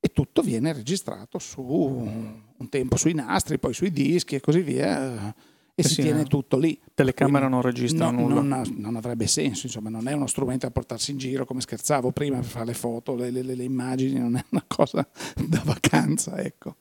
e 0.00 0.08
tutto 0.08 0.42
viene 0.42 0.72
registrato 0.72 1.38
su 1.38 1.62
un 1.62 2.68
tempo 2.68 2.96
sui 2.96 3.14
nastri, 3.14 3.58
poi 3.58 3.74
sui 3.74 3.90
dischi 3.90 4.36
e 4.36 4.40
così 4.40 4.60
via. 4.60 5.34
E 5.76 5.82
eh 5.82 5.82
si 5.82 5.94
sì, 5.94 6.02
tiene 6.02 6.18
no. 6.18 6.26
tutto 6.28 6.56
lì. 6.56 6.78
Telecamera 6.94 7.48
non 7.48 7.60
registra 7.60 8.10
no, 8.10 8.20
nulla. 8.20 8.42
Non, 8.42 8.74
non, 8.76 8.96
avrebbe 8.96 9.26
senso, 9.26 9.66
insomma, 9.66 9.88
non 9.88 10.06
è 10.06 10.12
uno 10.12 10.26
strumento 10.26 10.66
da 10.66 10.72
portarsi 10.72 11.10
in 11.10 11.18
giro 11.18 11.44
come 11.44 11.60
scherzavo 11.60 12.12
prima 12.12 12.36
per 12.36 12.44
fare 12.44 12.66
le 12.66 12.74
foto, 12.74 13.16
le, 13.16 13.30
le, 13.30 13.42
le 13.42 13.64
immagini, 13.64 14.18
non 14.20 14.36
è 14.36 14.44
una 14.50 14.64
cosa 14.66 15.06
da 15.48 15.62
vacanza, 15.64 16.38
ecco. 16.38 16.76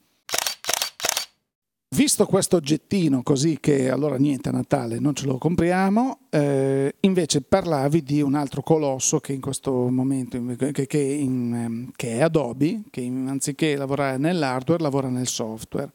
Visto 1.93 2.25
questo 2.25 2.55
oggettino 2.55 3.21
così 3.21 3.59
che 3.59 3.91
allora 3.91 4.17
niente 4.17 4.49
a 4.49 4.51
Natale 4.51 4.97
non 4.97 5.13
ce 5.13 5.27
lo 5.27 5.37
compriamo, 5.37 6.21
eh, 6.31 6.95
invece 7.01 7.41
parlavi 7.41 8.01
di 8.01 8.19
un 8.19 8.33
altro 8.33 8.63
colosso 8.63 9.19
che 9.19 9.33
in 9.33 9.39
questo 9.39 9.71
momento 9.89 10.43
che, 10.55 10.87
che, 10.87 10.97
in, 10.97 11.53
ehm, 11.53 11.91
che 11.95 12.13
è 12.13 12.21
Adobe, 12.23 12.81
che 12.89 13.05
anziché 13.05 13.75
lavorare 13.75 14.17
nell'hardware 14.17 14.81
lavora 14.81 15.07
nel 15.07 15.27
software. 15.27 15.91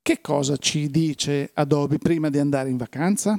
Che 0.00 0.22
cosa 0.22 0.56
ci 0.56 0.88
dice 0.88 1.50
Adobe 1.52 1.98
prima 1.98 2.30
di 2.30 2.38
andare 2.38 2.70
in 2.70 2.78
vacanza? 2.78 3.38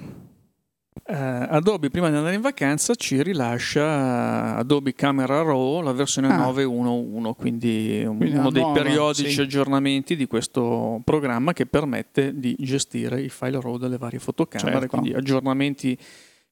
Uh, 1.03 1.13
Adobe 1.13 1.89
prima 1.89 2.09
di 2.09 2.15
andare 2.15 2.35
in 2.35 2.41
vacanza 2.41 2.95
ci 2.95 3.21
rilascia 3.21 4.55
Adobe 4.55 4.93
Camera 4.93 5.41
Raw 5.41 5.81
la 5.81 5.91
versione 5.91 6.29
ah. 6.29 6.49
9.1.1 6.49 7.33
quindi, 7.35 8.03
quindi 8.05 8.37
uno 8.37 8.49
dei 8.49 8.61
nuova, 8.61 8.81
periodici 8.81 9.29
sì. 9.29 9.41
aggiornamenti 9.41 10.15
di 10.15 10.25
questo 10.25 11.01
programma 11.03 11.51
che 11.51 11.65
permette 11.65 12.39
di 12.39 12.55
gestire 12.57 13.21
i 13.21 13.29
file 13.29 13.59
RAW 13.59 13.77
delle 13.77 13.97
varie 13.97 14.19
fotocamere 14.19 14.79
certo. 14.79 14.87
quindi 14.87 15.13
aggiornamenti 15.13 15.97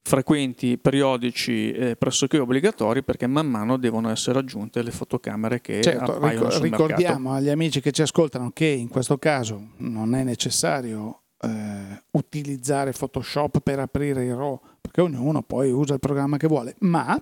frequenti, 0.06 0.76
periodici, 0.76 1.72
eh, 1.72 1.96
pressoché 1.96 2.38
obbligatori 2.38 3.02
perché 3.02 3.26
man 3.26 3.46
mano 3.46 3.78
devono 3.78 4.10
essere 4.10 4.38
aggiunte 4.38 4.82
le 4.82 4.90
fotocamere 4.90 5.62
che 5.62 5.80
certo, 5.80 6.18
ricordiamo 6.60 7.30
mercato. 7.30 7.30
agli 7.30 7.48
amici 7.48 7.80
che 7.80 7.90
ci 7.90 8.02
ascoltano 8.02 8.50
che 8.50 8.66
in 8.66 8.88
questo 8.88 9.16
caso 9.16 9.70
non 9.78 10.14
è 10.14 10.22
necessario 10.22 11.22
eh, 11.44 12.02
utilizzare 12.12 12.92
Photoshop 12.92 13.60
per 13.60 13.78
aprire 13.78 14.24
i 14.24 14.30
RAW, 14.30 14.60
perché 14.80 15.00
ognuno 15.00 15.42
poi 15.42 15.70
usa 15.70 15.94
il 15.94 16.00
programma 16.00 16.36
che 16.36 16.46
vuole, 16.46 16.74
ma 16.80 17.20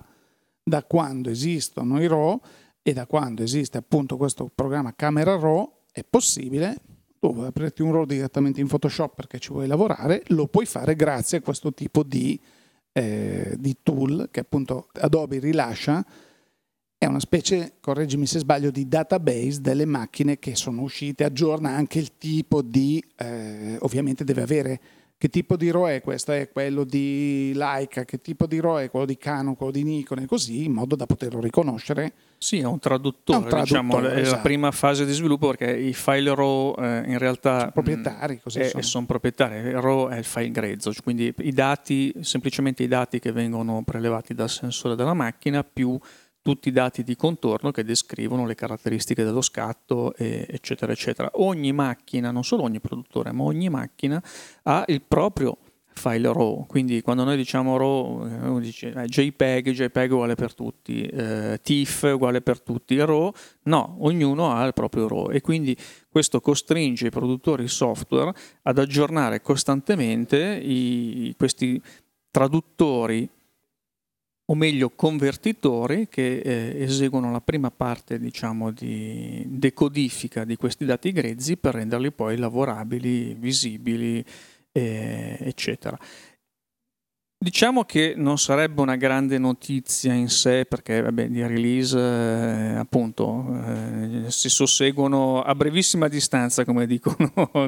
da 0.63 0.83
quando 0.83 1.29
esistono 1.29 2.01
i 2.01 2.07
RAW 2.07 2.39
e 2.81 2.93
da 2.93 3.05
quando 3.05 3.43
esiste 3.43 3.77
appunto 3.77 4.17
questo 4.17 4.49
programma 4.53 4.93
Camera 4.95 5.37
Raw 5.37 5.81
è 5.91 6.03
possibile 6.03 6.81
tu 7.23 7.33
vuoi 7.33 7.47
aprirti 7.47 7.81
un 7.81 7.93
RAW 7.93 8.03
direttamente 8.03 8.59
in 8.59 8.67
Photoshop 8.67 9.15
perché 9.15 9.39
ci 9.39 9.53
vuoi 9.53 9.65
lavorare, 9.65 10.23
lo 10.27 10.47
puoi 10.47 10.65
fare 10.65 10.93
grazie 10.93 11.37
a 11.37 11.41
questo 11.41 11.73
tipo 11.73 12.03
di, 12.03 12.37
eh, 12.91 13.55
di 13.57 13.77
tool 13.81 14.27
che 14.29 14.41
appunto 14.41 14.89
Adobe 14.95 15.39
rilascia 15.39 16.05
è 17.03 17.07
una 17.07 17.19
specie, 17.19 17.73
correggimi 17.81 18.25
se 18.25 18.39
sbaglio, 18.39 18.71
di 18.71 18.87
database 18.87 19.59
delle 19.61 19.85
macchine 19.85 20.39
che 20.39 20.55
sono 20.55 20.81
uscite, 20.81 21.25
aggiorna 21.25 21.69
anche 21.69 21.99
il 21.99 22.17
tipo 22.17 22.61
di, 22.61 23.03
eh, 23.17 23.77
ovviamente 23.81 24.23
deve 24.23 24.41
avere 24.41 24.79
che 25.23 25.29
tipo 25.29 25.55
di 25.55 25.71
RAW 25.71 25.87
è 25.87 26.01
questo, 26.01 26.33
è 26.33 26.49
quello 26.51 26.83
di 26.83 27.53
Leica, 27.55 28.03
che 28.03 28.19
tipo 28.19 28.45
di 28.45 28.59
RAW 28.59 28.79
è 28.79 28.89
quello 28.89 29.05
di 29.05 29.17
Canon, 29.17 29.55
quello 29.55 29.71
di 29.71 29.83
Nikon 29.83 30.19
e 30.19 30.25
così, 30.25 30.65
in 30.65 30.73
modo 30.73 30.97
da 30.97 31.05
poterlo 31.05 31.39
riconoscere. 31.39 32.11
Sì, 32.37 32.59
è 32.59 32.65
un 32.65 32.79
traduttore, 32.79 33.39
è 33.39 33.41
un 33.41 33.47
traduttore 33.47 33.79
diciamo, 33.79 33.99
esatto. 33.99 34.19
è 34.19 34.29
la 34.29 34.41
prima 34.41 34.71
fase 34.71 35.05
di 35.05 35.13
sviluppo 35.13 35.47
perché 35.47 35.71
i 35.77 35.93
file 35.93 36.35
RAW 36.35 36.75
eh, 36.77 37.03
in 37.07 37.17
realtà 37.17 37.59
sono 37.59 37.71
proprietari, 37.71 38.41
così 38.41 38.59
è, 38.59 38.67
sono. 38.67 38.83
sono 38.83 39.05
proprietari, 39.05 39.55
il 39.55 39.79
RAW 39.79 40.09
è 40.09 40.17
il 40.17 40.25
file 40.25 40.51
grezzo, 40.51 40.91
quindi 41.01 41.33
i 41.37 41.53
dati, 41.53 42.13
semplicemente 42.19 42.83
i 42.83 42.89
dati 42.89 43.19
che 43.19 43.31
vengono 43.31 43.81
prelevati 43.83 44.33
dal 44.33 44.49
sensore 44.49 44.95
della 44.97 45.13
macchina 45.13 45.63
più 45.63 45.97
tutti 46.43 46.67
i 46.67 46.71
dati 46.71 47.03
di 47.03 47.15
contorno 47.15 47.71
che 47.71 47.83
descrivono 47.83 48.45
le 48.45 48.53
caratteristiche 48.53 49.23
dello 49.23 49.41
scatto, 49.41 50.13
eccetera, 50.15 50.91
eccetera. 50.91 51.31
Ogni 51.35 51.71
macchina, 51.71 52.29
non 52.29 52.43
solo 52.43 52.63
ogni 52.63 52.81
produttore, 52.81 53.31
ma 53.31 53.43
ogni 53.43 53.69
macchina 53.69 54.21
ha 54.63 54.83
il 54.87 55.01
proprio 55.01 55.57
file 55.93 56.33
RAW, 56.33 56.65
quindi 56.65 57.01
quando 57.01 57.23
noi 57.23 57.37
diciamo 57.37 57.77
RAW, 57.77 58.57
eh, 58.57 58.61
dice 58.61 58.91
eh, 58.91 59.05
JPEG, 59.05 59.71
JPEG 59.71 60.11
uguale 60.11 60.35
per 60.35 60.53
tutti, 60.53 61.05
eh, 61.05 61.59
TIFF 61.61 62.11
uguale 62.13 62.41
per 62.41 62.61
tutti, 62.61 62.97
RAW, 62.97 63.31
no, 63.63 63.97
ognuno 63.99 64.51
ha 64.51 64.65
il 64.65 64.73
proprio 64.73 65.07
RAW 65.07 65.31
e 65.31 65.41
quindi 65.41 65.77
questo 66.09 66.41
costringe 66.41 67.07
i 67.07 67.11
produttori 67.11 67.67
software 67.67 68.33
ad 68.63 68.77
aggiornare 68.77 69.41
costantemente 69.41 70.59
i, 70.61 71.33
questi 71.37 71.81
traduttori 72.31 73.29
o 74.45 74.55
meglio 74.55 74.89
convertitori 74.89 76.07
che 76.09 76.39
eh, 76.39 76.83
eseguono 76.83 77.31
la 77.31 77.41
prima 77.41 77.71
parte 77.71 78.19
diciamo, 78.19 78.71
di 78.71 79.43
decodifica 79.47 80.43
di 80.43 80.57
questi 80.57 80.85
dati 80.85 81.11
grezzi 81.11 81.55
per 81.57 81.75
renderli 81.75 82.11
poi 82.11 82.37
lavorabili, 82.37 83.33
visibili, 83.35 84.23
eh, 84.71 85.37
eccetera. 85.39 85.97
Diciamo 87.43 87.83
che 87.83 88.13
non 88.15 88.37
sarebbe 88.37 88.79
una 88.79 88.95
grande 88.95 89.37
notizia 89.37 90.13
in 90.13 90.29
sé 90.29 90.63
perché 90.63 91.01
vabbè, 91.01 91.27
di 91.27 91.45
release 91.45 91.99
eh, 91.99 92.75
appunto 92.77 93.45
eh, 93.67 94.31
si 94.31 94.47
susseguono 94.47 95.41
a 95.41 95.53
brevissima 95.53 96.07
distanza 96.07 96.63
come 96.63 96.87
dicono 96.87 97.33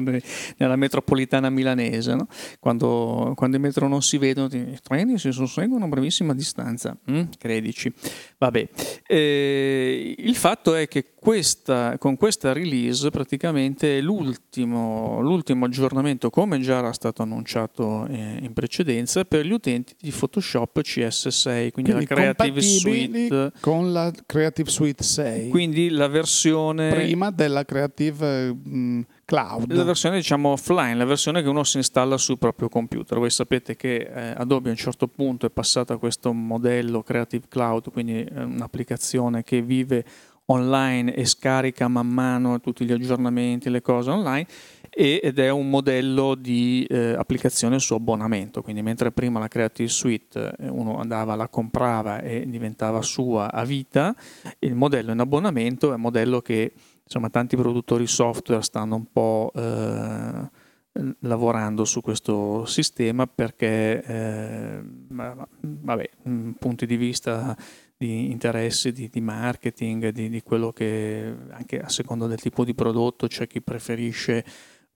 nella 0.56 0.76
metropolitana 0.76 1.50
milanese 1.50 2.14
no? 2.14 2.26
quando, 2.58 3.34
quando, 3.36 3.58
i 3.58 3.60
metro 3.60 3.86
non 3.86 4.00
si 4.00 4.16
vedono 4.16 4.48
i 4.50 4.78
treni 4.82 5.18
si 5.18 5.30
susseguono 5.30 5.84
a 5.84 5.88
brevissima 5.88 6.32
distanza 6.32 6.96
mm? 7.10 7.24
credici 7.36 7.92
vabbè 8.38 8.68
eh, 9.06 10.14
il 10.16 10.36
fatto 10.36 10.74
è 10.74 10.88
che 10.88 11.12
questa, 11.18 11.98
con 11.98 12.16
questa 12.16 12.54
release 12.54 13.10
praticamente 13.10 14.00
l'ultimo, 14.00 15.20
l'ultimo 15.20 15.66
aggiornamento 15.66 16.30
come 16.30 16.60
già 16.60 16.78
era 16.78 16.92
stato 16.92 17.22
annunciato 17.22 18.06
eh, 18.06 18.38
in 18.40 18.52
precedenza 18.54 19.24
per 19.24 19.44
gli 19.44 19.50
utenti 19.50 19.64
di 19.72 20.10
Photoshop 20.10 20.78
CS6 20.78 21.42
quindi, 21.42 21.72
quindi 21.72 21.92
la 21.92 22.04
Creative 22.04 22.60
Suite. 22.60 23.52
con 23.60 23.92
la 23.92 24.12
Creative 24.24 24.70
Suite 24.70 25.02
6 25.02 25.48
quindi 25.50 25.90
la 25.90 26.06
versione 26.06 26.90
prima 26.90 27.30
della 27.30 27.64
Creative 27.64 28.52
mh, 28.52 28.78
mm, 28.78 29.00
Cloud. 29.24 29.72
La 29.72 29.82
versione 29.82 30.16
diciamo 30.16 30.50
offline 30.50 30.94
la 30.94 31.04
versione 31.04 31.42
che 31.42 31.48
uno 31.48 31.64
si 31.64 31.78
installa 31.78 32.16
sul 32.16 32.38
proprio 32.38 32.68
computer. 32.68 33.18
Voi 33.18 33.30
sapete 33.30 33.74
che 33.74 33.96
eh, 33.96 34.34
Adobe 34.36 34.68
a 34.68 34.70
un 34.70 34.78
certo 34.78 35.08
punto 35.08 35.46
è 35.46 35.50
passato 35.50 35.92
a 35.92 35.98
questo 35.98 36.32
modello 36.32 37.02
Creative 37.02 37.46
Cloud 37.48 37.90
quindi 37.90 38.22
eh, 38.22 38.42
un'applicazione 38.42 39.42
che 39.42 39.62
vive 39.62 40.04
online 40.46 41.14
e 41.14 41.24
scarica 41.24 41.88
man 41.88 42.06
mano 42.06 42.60
tutti 42.60 42.84
gli 42.84 42.92
aggiornamenti, 42.92 43.70
le 43.70 43.82
cose 43.82 44.10
online 44.10 44.46
ed 44.98 45.38
è 45.38 45.50
un 45.50 45.68
modello 45.68 46.34
di 46.34 46.86
eh, 46.88 47.12
applicazione 47.12 47.78
su 47.78 47.92
abbonamento, 47.92 48.62
quindi 48.62 48.80
mentre 48.80 49.12
prima 49.12 49.38
la 49.38 49.46
Creative 49.46 49.90
Suite 49.90 50.54
eh, 50.58 50.68
uno 50.70 50.98
andava, 50.98 51.34
la 51.34 51.48
comprava 51.48 52.22
e 52.22 52.48
diventava 52.48 53.02
sua 53.02 53.52
a 53.52 53.62
vita, 53.66 54.16
il 54.60 54.74
modello 54.74 55.12
in 55.12 55.20
abbonamento 55.20 55.90
è 55.90 55.96
un 55.96 56.00
modello 56.00 56.40
che 56.40 56.72
insomma 57.04 57.28
tanti 57.28 57.56
produttori 57.56 58.06
software 58.06 58.62
stanno 58.62 58.94
un 58.96 59.04
po' 59.12 59.52
eh, 59.54 60.48
lavorando 61.20 61.84
su 61.84 62.00
questo 62.00 62.64
sistema 62.64 63.26
perché 63.26 64.02
eh, 64.02 64.80
vabbè, 65.10 66.10
punti 66.58 66.86
di 66.86 66.96
vista 66.96 67.54
di 67.98 68.30
interessi, 68.30 68.92
di, 68.92 69.10
di 69.10 69.20
marketing, 69.20 70.08
di, 70.08 70.30
di, 70.30 70.42
quello 70.42 70.70
che 70.70 71.34
anche 71.50 71.80
a 71.80 71.88
seconda 71.90 72.26
del 72.26 72.40
tipo 72.40 72.64
di 72.64 72.74
prodotto 72.74 73.26
c'è 73.26 73.46
chi 73.46 73.60
preferisce 73.60 74.44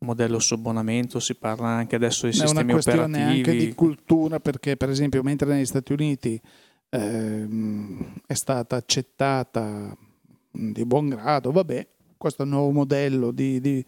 modello 0.00 0.38
su 0.38 0.54
abbonamento, 0.54 1.20
si 1.20 1.34
parla 1.34 1.68
anche 1.68 1.96
adesso 1.96 2.26
di 2.26 2.32
sistemi 2.32 2.72
operativi. 2.72 2.90
È 2.90 2.94
una 2.94 3.04
questione 3.04 3.22
anche 3.24 3.56
di 3.56 3.74
cultura 3.74 4.40
perché 4.40 4.76
per 4.76 4.90
esempio 4.90 5.22
mentre 5.22 5.52
negli 5.52 5.66
Stati 5.66 5.92
Uniti 5.92 6.40
ehm, 6.88 8.14
è 8.26 8.34
stata 8.34 8.76
accettata 8.76 9.96
di 10.50 10.84
buon 10.84 11.08
grado, 11.08 11.52
vabbè, 11.52 11.86
questo 12.16 12.44
nuovo 12.44 12.70
modello 12.70 13.30
di, 13.30 13.60
di, 13.60 13.84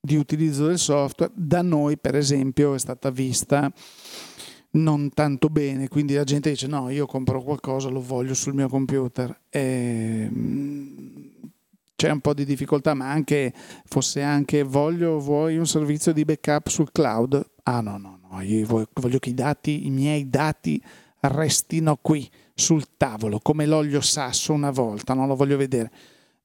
di 0.00 0.16
utilizzo 0.16 0.66
del 0.66 0.78
software, 0.78 1.32
da 1.34 1.62
noi 1.62 1.96
per 1.98 2.16
esempio 2.16 2.74
è 2.74 2.78
stata 2.78 3.10
vista 3.10 3.72
non 4.74 5.10
tanto 5.12 5.48
bene, 5.48 5.88
quindi 5.88 6.14
la 6.14 6.24
gente 6.24 6.50
dice 6.50 6.66
no, 6.66 6.88
io 6.88 7.06
compro 7.06 7.42
qualcosa, 7.42 7.88
lo 7.88 8.00
voglio 8.00 8.34
sul 8.34 8.54
mio 8.54 8.68
computer. 8.68 9.40
E, 9.50 10.28
mm, 10.30 11.31
c'è 12.02 12.10
un 12.10 12.18
po' 12.18 12.34
di 12.34 12.44
difficoltà, 12.44 12.94
ma 12.94 13.12
anche 13.12 13.52
fosse 13.84 14.22
anche 14.22 14.64
voglio, 14.64 15.20
vuoi 15.20 15.56
un 15.56 15.68
servizio 15.68 16.12
di 16.12 16.24
backup 16.24 16.66
sul 16.66 16.90
cloud? 16.90 17.50
Ah 17.62 17.80
no, 17.80 17.96
no, 17.96 18.18
no, 18.28 18.40
io 18.40 18.88
voglio 18.94 19.20
che 19.20 19.30
i 19.30 19.34
dati, 19.34 19.86
i 19.86 19.90
miei 19.90 20.28
dati 20.28 20.82
restino 21.20 21.96
qui 22.02 22.28
sul 22.54 22.96
tavolo, 22.96 23.38
come 23.38 23.66
l'olio 23.66 24.00
sasso 24.00 24.52
una 24.52 24.72
volta, 24.72 25.14
non 25.14 25.28
lo 25.28 25.36
voglio 25.36 25.56
vedere. 25.56 25.92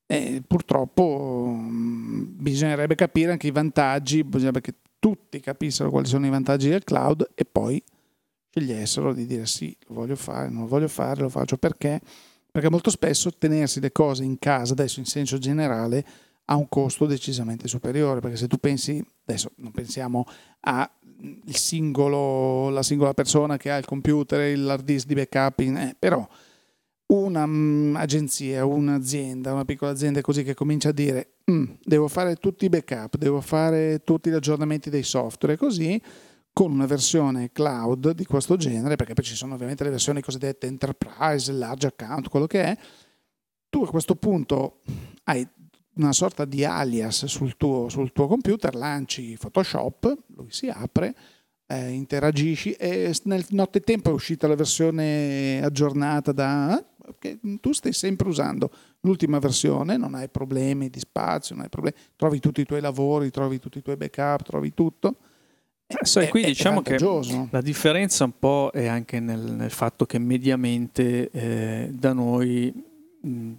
E 0.06 0.43
purtroppo 0.46 1.52
mm, 1.52 2.36
bisognerebbe 2.38 2.93
capire 2.93 3.32
anche 3.32 3.48
i 3.48 3.52
vantaggi, 3.52 4.24
bisognerebbe 4.24 4.62
che 4.62 4.76
tutti 5.00 5.39
capissero 5.39 5.89
quali 5.89 6.06
sono 6.06 6.28
i 6.28 6.30
vantaggi 6.30 6.70
del 6.70 6.84
cloud 6.84 7.32
e 7.34 7.46
poi 7.46 7.84
scegliessero 8.52 9.12
di 9.12 9.26
dire 9.26 9.48
sì, 9.48 9.76
lo 9.88 9.96
voglio 9.96 10.15
fare, 10.15 10.50
non 10.50 10.62
lo 10.62 10.67
voglio 10.67 10.88
fare, 10.88 11.22
lo 11.22 11.30
faccio 11.30 11.58
perché? 11.58 12.00
Perché 12.58 12.72
molto 12.72 12.89
spesso 12.89 13.32
tenersi 13.32 13.80
le 13.80 13.91
cose 13.91 14.24
in 14.24 14.39
casa, 14.39 14.74
adesso 14.74 14.98
in 15.00 15.06
senso 15.06 15.38
generale, 15.38 16.04
ha 16.46 16.56
un 16.56 16.67
costo 16.67 17.06
decisamente 17.06 17.67
superiore, 17.67 18.20
perché 18.20 18.36
se 18.36 18.48
tu 18.48 18.58
pensi, 18.58 19.00
adesso 19.26 19.52
non 19.58 19.72
pensiamo 19.72 20.26
alla 20.62 20.89
singola 21.52 23.13
persona 23.13 23.58
che 23.58 23.70
ha 23.70 23.78
il 23.78 23.86
computer, 23.86 24.58
l'hard 24.58 24.84
disk 24.84 25.06
di 25.06 25.13
backup, 25.13 25.60
eh, 25.60 25.96
però 26.00 26.28
un'agenzia, 27.06 28.65
um, 28.65 28.74
un'azienda, 28.74 29.54
una 29.54 29.63
piccola 29.63 29.91
azienda 29.91 30.22
così 30.22 30.41
che 30.41 30.56
comincia 30.56 30.89
a 30.89 30.93
dire 30.93 31.34
mm, 31.52 31.74
devo 31.84 32.08
fare 32.08 32.38
tutti 32.38 32.65
i 32.65 32.70
backup, 32.70 33.17
devo 33.17 33.39
fare 33.39 34.02
tutti 34.04 34.32
gli 34.32 34.34
aggiornamenti 34.34 34.89
dei 34.89 35.04
software 35.04 35.58
così, 35.58 36.02
con 36.58 36.72
una 36.72 36.88
versione 36.88 37.52
cloud 37.52 38.13
di 38.13 38.26
questo 38.26 38.56
genere, 38.56 38.96
perché 38.96 39.13
poi 39.13 39.24
ci 39.24 39.36
sono 39.36 39.54
ovviamente 39.54 39.84
le 39.84 39.91
versioni 39.91 40.22
cosiddette 40.22 40.65
enterprise, 40.65 41.52
large 41.52 41.86
account, 41.86 42.30
quello 42.30 42.48
che 42.48 42.63
è, 42.63 42.78
tu 43.70 43.84
a 43.84 43.88
questo 43.88 44.15
punto 44.15 44.80
hai 45.26 45.48
una 45.98 46.13
sorta 46.13 46.46
di 46.46 46.65
alias 46.65 47.26
sul 47.26 47.58
tuo, 47.58 47.89
sul 47.89 48.12
tuo 48.12 48.26
computer, 48.26 48.74
lanci 48.74 49.38
Photoshop, 49.39 50.17
lui 50.30 50.48
si 50.50 50.67
apre, 50.67 51.15
eh, 51.67 51.91
interagisci 51.91 52.72
e 52.72 53.15
nel 53.26 53.46
nottetempo 53.50 54.10
è 54.10 54.13
uscita 54.13 54.48
la 54.48 54.56
versione 54.56 55.62
aggiornata 55.63 56.32
da... 56.32 56.84
che 57.20 57.38
tu 57.62 57.72
stai 57.72 57.93
sempre 57.93 58.30
usando. 58.30 58.72
L'ultima 59.02 59.38
versione, 59.38 59.96
non 59.96 60.15
hai 60.15 60.28
problemi 60.28 60.89
di 60.89 60.98
spazio, 60.98 61.54
non 61.54 61.65
hai 61.65 61.70
problemi, 61.70 61.96
trovi 62.15 62.39
tutti 62.39 62.62
i 62.62 62.65
tuoi 62.65 62.82
lavori, 62.82 63.30
trovi 63.30 63.60
tutti 63.60 63.78
i 63.78 63.84
tuoi 63.84 63.96
backup, 63.96 64.41
trovi 64.41 64.74
tutto 64.74 65.17
eh, 65.88 66.06
sai, 66.06 66.28
qui 66.28 66.41
è, 66.41 66.47
diciamo 66.47 66.84
è 66.84 66.95
che 66.95 66.97
la 67.50 67.62
differenza 67.62 68.26
un 68.26 68.38
po' 68.38 68.71
è 68.73 68.88
anche 68.88 69.19
nel, 69.19 69.39
nel 69.39 69.71
fatto 69.71 70.06
che 70.06 70.19
mediamente 70.19 71.30
eh, 71.32 71.89
da 71.93 72.13
noi 72.13 72.73
mh, 73.21 73.54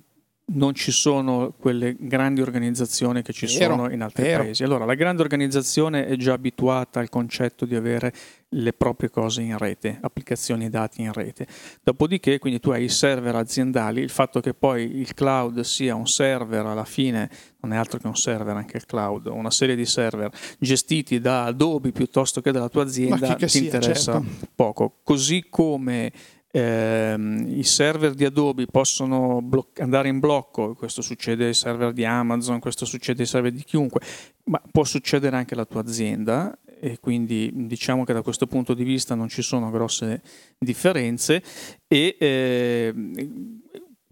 non 0.51 0.75
ci 0.75 0.93
sono 0.93 1.53
quelle 1.59 1.95
grandi 1.99 2.41
organizzazioni 2.41 3.23
che 3.23 3.33
ci 3.33 3.47
vero, 3.47 3.75
sono 3.75 3.91
in 3.91 4.03
altri 4.03 4.23
vero. 4.23 4.45
paesi. 4.45 4.63
Allora, 4.63 4.85
la 4.85 4.95
grande 4.95 5.23
organizzazione 5.23 6.07
è 6.07 6.17
già 6.17 6.33
abituata 6.33 7.01
al 7.01 7.09
concetto 7.09 7.65
di 7.65 7.75
avere 7.75 8.13
le 8.53 8.73
proprie 8.73 9.11
cose 9.11 9.43
in 9.43 9.59
rete, 9.59 9.99
applicazioni 10.01 10.65
e 10.65 10.71
dati 10.71 11.03
in 11.03 11.13
rete. 11.13 11.47
Dopodiché, 11.83 12.39
quindi 12.39 12.61
tu 12.61 12.71
hai 12.71 12.85
i 12.85 12.89
server 12.89 13.35
aziendali, 13.35 14.01
il 14.01 14.09
fatto 14.09 14.41
che 14.41 14.55
poi 14.55 14.99
il 14.99 15.13
cloud 15.13 15.61
sia 15.61 15.95
un 15.95 16.07
server 16.07 16.65
alla 16.65 16.87
fine 16.87 17.29
non 17.61 17.73
è 17.73 17.77
altro 17.77 17.99
che 17.99 18.07
un 18.07 18.17
server 18.17 18.57
anche 18.57 18.77
il 18.77 18.87
cloud, 18.87 19.27
una 19.27 19.51
serie 19.51 19.75
di 19.75 19.85
server 19.85 20.31
gestiti 20.59 21.21
da 21.21 21.45
Adobe 21.45 21.91
piuttosto 21.91 22.41
che 22.41 22.53
dalla 22.53 22.69
tua 22.69 22.85
azienda 22.85 23.35
ti 23.35 23.49
sia, 23.49 23.63
interessa 23.63 24.13
certo. 24.13 24.47
poco. 24.55 24.99
Così 25.03 25.47
come 25.51 26.13
i 26.51 27.63
server 27.63 28.15
di 28.15 28.25
Adobe 28.25 28.67
possono 28.67 29.43
bloc- 29.43 29.81
andare 29.81 30.09
in 30.09 30.19
blocco, 30.19 30.75
questo 30.75 31.03
succede 31.03 31.47
ai 31.47 31.55
server 31.55 31.93
di 31.93 32.05
Amazon, 32.05 32.59
questo 32.59 32.87
succede 32.87 33.23
ai 33.23 33.29
server 33.29 33.53
di 33.53 33.65
chiunque, 33.65 34.01
ma 34.45 34.61
può 34.71 34.85
succedere 34.85 35.37
anche 35.37 35.55
alla 35.55 35.67
tua 35.67 35.81
azienda 35.81 36.59
e 36.81 36.99
quindi 37.01 37.51
diciamo 37.55 38.05
che 38.05 38.13
da 38.13 38.23
questo 38.23 38.47
punto 38.47 38.73
di 38.73 38.85
vista 38.85 39.15
non 39.15 39.29
ci 39.29 39.43
sono 39.43 39.71
grosse 39.71 40.23
differenze 40.59 41.43
e 41.87 42.17
eh, 42.19 42.95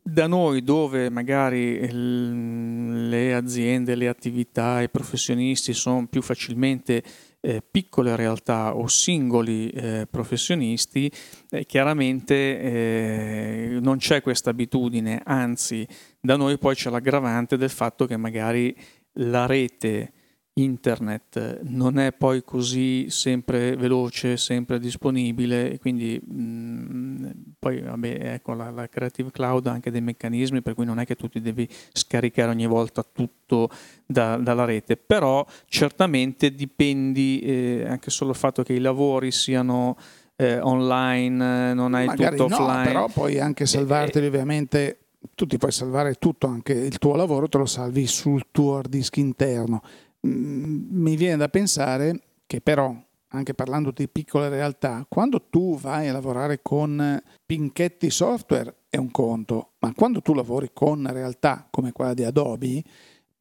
da 0.02 0.26
noi 0.26 0.62
dove 0.62 1.10
magari 1.10 1.88
le 1.90 3.34
aziende, 3.34 3.96
le 3.96 4.08
attività, 4.08 4.80
i 4.80 4.88
professionisti 4.88 5.72
sono 5.72 6.06
più 6.06 6.22
facilmente 6.22 7.02
eh, 7.46 7.62
piccole 7.62 8.16
realtà 8.16 8.74
o 8.74 8.88
singoli 8.88 9.70
eh, 9.70 10.08
professionisti, 10.10 11.10
eh, 11.50 11.64
chiaramente 11.64 12.34
eh, 12.34 13.78
non 13.80 13.98
c'è 13.98 14.20
questa 14.20 14.50
abitudine, 14.50 15.22
anzi 15.24 15.86
da 16.20 16.34
noi 16.36 16.58
poi 16.58 16.74
c'è 16.74 16.90
l'aggravante 16.90 17.56
del 17.56 17.70
fatto 17.70 18.04
che 18.04 18.16
magari 18.16 18.76
la 19.18 19.46
rete 19.46 20.12
internet 20.58 21.60
non 21.64 21.98
è 21.98 22.12
poi 22.12 22.42
così 22.42 23.10
sempre 23.10 23.76
veloce, 23.76 24.38
sempre 24.38 24.78
disponibile 24.78 25.72
e 25.72 25.78
quindi 25.78 26.18
mh, 26.18 26.42
mm, 26.42 27.26
poi 27.58 27.80
vabbè, 27.82 28.32
ecco 28.34 28.54
la, 28.54 28.70
la, 28.70 28.88
Creative 28.88 29.30
Cloud 29.30 29.66
ha 29.66 29.72
anche 29.72 29.90
dei 29.90 30.00
meccanismi 30.00 30.62
per 30.62 30.74
cui 30.74 30.86
non 30.86 30.98
è 30.98 31.04
che 31.04 31.14
tu 31.14 31.28
ti 31.28 31.42
devi 31.42 31.68
scaricare 31.92 32.50
ogni 32.50 32.66
volta 32.66 33.04
tutto 33.04 33.68
da, 34.06 34.36
dalla 34.38 34.64
rete, 34.64 34.96
però 34.96 35.44
certamente 35.66 36.54
dipendi 36.54 37.40
eh, 37.40 37.84
anche 37.86 38.10
solo 38.10 38.30
il 38.30 38.36
fatto 38.36 38.62
che 38.62 38.72
i 38.72 38.80
lavori 38.80 39.32
siano 39.32 39.96
eh, 40.36 40.58
online, 40.58 41.74
non 41.74 41.92
hai 41.92 42.06
Magari 42.06 42.36
tutto 42.36 42.48
no, 42.48 42.64
offline. 42.64 42.84
però 42.84 43.08
puoi 43.08 43.38
anche 43.38 43.66
salvarteli 43.66 44.24
eh, 44.24 44.28
ovviamente 44.28 44.98
tu 45.34 45.46
ti 45.46 45.58
puoi 45.58 45.72
salvare 45.72 46.14
tutto, 46.14 46.46
anche 46.46 46.72
il 46.72 46.96
tuo 46.98 47.14
lavoro 47.14 47.48
te 47.48 47.58
lo 47.58 47.66
salvi 47.66 48.06
sul 48.06 48.46
tuo 48.50 48.76
hard 48.76 48.88
disk 48.88 49.16
interno 49.18 49.82
mi 50.26 51.16
viene 51.16 51.36
da 51.36 51.48
pensare 51.48 52.20
che 52.46 52.60
però, 52.60 52.94
anche 53.28 53.54
parlando 53.54 53.90
di 53.90 54.08
piccole 54.08 54.48
realtà, 54.48 55.04
quando 55.08 55.42
tu 55.48 55.78
vai 55.78 56.08
a 56.08 56.12
lavorare 56.12 56.60
con 56.62 57.20
pinchetti 57.44 58.10
software 58.10 58.74
è 58.88 58.96
un 58.96 59.10
conto, 59.10 59.72
ma 59.80 59.92
quando 59.94 60.20
tu 60.20 60.32
lavori 60.32 60.70
con 60.72 61.06
realtà 61.10 61.66
come 61.70 61.92
quella 61.92 62.14
di 62.14 62.24
Adobe, 62.24 62.82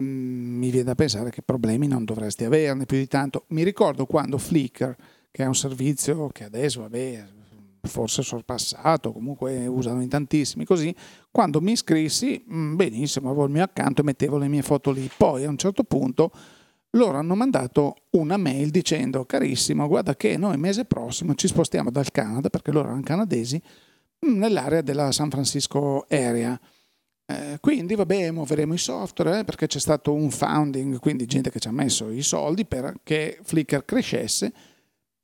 mm, 0.03 0.57
mi 0.57 0.69
viene 0.69 0.85
da 0.85 0.95
pensare 0.95 1.29
che 1.29 1.41
problemi 1.41 1.87
non 1.87 2.03
dovresti 2.03 2.43
averne 2.43 2.85
più 2.85 2.97
di 2.97 3.07
tanto. 3.07 3.45
Mi 3.49 3.63
ricordo 3.63 4.05
quando 4.05 4.37
Flickr, 4.37 4.95
che 5.31 5.43
è 5.43 5.45
un 5.45 5.55
servizio 5.55 6.27
che 6.29 6.43
adesso, 6.43 6.81
vabbè, 6.81 7.25
forse 7.83 8.23
sorpassato, 8.23 9.11
comunque 9.11 9.67
usano 9.67 10.01
in 10.01 10.09
tantissimi 10.09 10.65
così, 10.65 10.93
quando 11.31 11.61
mi 11.61 11.73
iscrissi, 11.73 12.43
mm, 12.51 12.75
benissimo, 12.75 13.29
avevo 13.29 13.45
il 13.45 13.51
mio 13.51 13.63
accanto 13.63 14.01
e 14.01 14.03
mettevo 14.03 14.37
le 14.37 14.47
mie 14.47 14.61
foto 14.61 14.91
lì. 14.91 15.09
Poi 15.15 15.45
a 15.45 15.49
un 15.49 15.57
certo 15.57 15.83
punto 15.83 16.31
loro 16.95 17.17
hanno 17.17 17.35
mandato 17.35 17.95
una 18.11 18.37
mail 18.37 18.69
dicendo 18.69 19.25
carissimo 19.25 19.87
guarda 19.87 20.15
che 20.15 20.37
noi 20.37 20.57
mese 20.57 20.85
prossimo 20.85 21.35
ci 21.35 21.47
spostiamo 21.47 21.91
dal 21.91 22.11
Canada 22.11 22.49
perché 22.49 22.71
loro 22.71 22.87
erano 22.87 23.03
canadesi 23.03 23.61
mm, 24.25 24.37
nell'area 24.37 24.81
della 24.81 25.11
San 25.11 25.29
Francisco 25.29 26.05
area 26.09 26.59
eh, 27.27 27.57
quindi 27.59 27.95
vabbè 27.95 28.29
muoveremo 28.29 28.73
i 28.75 28.77
software 28.77 29.39
eh, 29.39 29.43
perché 29.43 29.65
c'è 29.65 29.79
stato 29.79 30.13
un 30.13 30.29
founding 30.29 30.99
quindi 30.99 31.25
gente 31.25 31.49
che 31.49 31.59
ci 31.59 31.67
ha 31.67 31.71
messo 31.71 32.11
i 32.11 32.21
soldi 32.21 32.65
perché 32.65 33.39
Flickr 33.41 33.83
crescesse. 33.83 34.53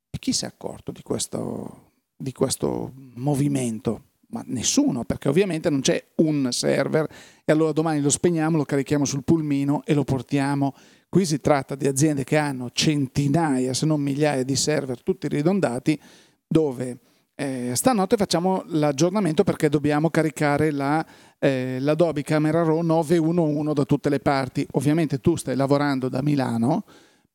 E 0.10 0.18
chi 0.20 0.34
si 0.34 0.46
è 0.46 0.48
accorto 0.48 0.92
di 0.92 1.04
questo, 1.04 1.92
di 2.18 2.32
questo 2.32 2.92
movimento? 3.16 4.06
ma 4.32 4.42
nessuno, 4.46 5.04
perché 5.04 5.28
ovviamente 5.28 5.70
non 5.70 5.82
c'è 5.82 6.02
un 6.16 6.54
server. 6.54 7.06
E 7.44 7.52
allora 7.52 7.74
domani 7.74 8.00
lo 8.00 8.10
spegniamo, 8.10 8.56
lo 8.56 8.64
carichiamo 8.64 9.04
sul 9.04 9.26
pulmino 9.26 9.84
e 9.84 9.94
lo 9.94 10.06
portiamo 10.06 10.74
Qui 11.12 11.26
si 11.26 11.42
tratta 11.42 11.76
di 11.76 11.88
aziende 11.88 12.24
che 12.24 12.38
hanno 12.38 12.70
centinaia, 12.72 13.74
se 13.74 13.86
non 13.86 14.00
migliaia 14.00 14.44
di 14.44 14.56
server 14.56 15.04
tutti 15.04 15.28
ridondati 15.28 16.00
dove 16.48 17.00
eh, 17.36 17.74
stanotte 17.76 18.16
facciamo 18.16 18.64
l'aggiornamento 18.68 19.44
perché 19.44 19.68
dobbiamo 19.68 20.10
caricare 20.10 20.72
la, 20.72 21.06
eh, 21.38 21.80
l'Adobe 21.82 22.22
Camera 22.22 22.64
Raw 22.64 22.80
911 22.80 23.74
da 23.74 23.84
tutte 23.84 24.08
le 24.08 24.20
parti. 24.20 24.66
Ovviamente 24.72 25.20
tu 25.20 25.36
stai 25.36 25.58
lavorando 25.58 26.08
da 26.08 26.22
Milano, 26.22 26.86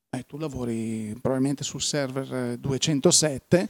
eh, 0.09 0.23
tu 0.23 0.39
lavori 0.39 1.15
probabilmente 1.21 1.63
sul 1.63 1.83
server 1.83 2.57
207 2.57 3.61
eh, 3.61 3.69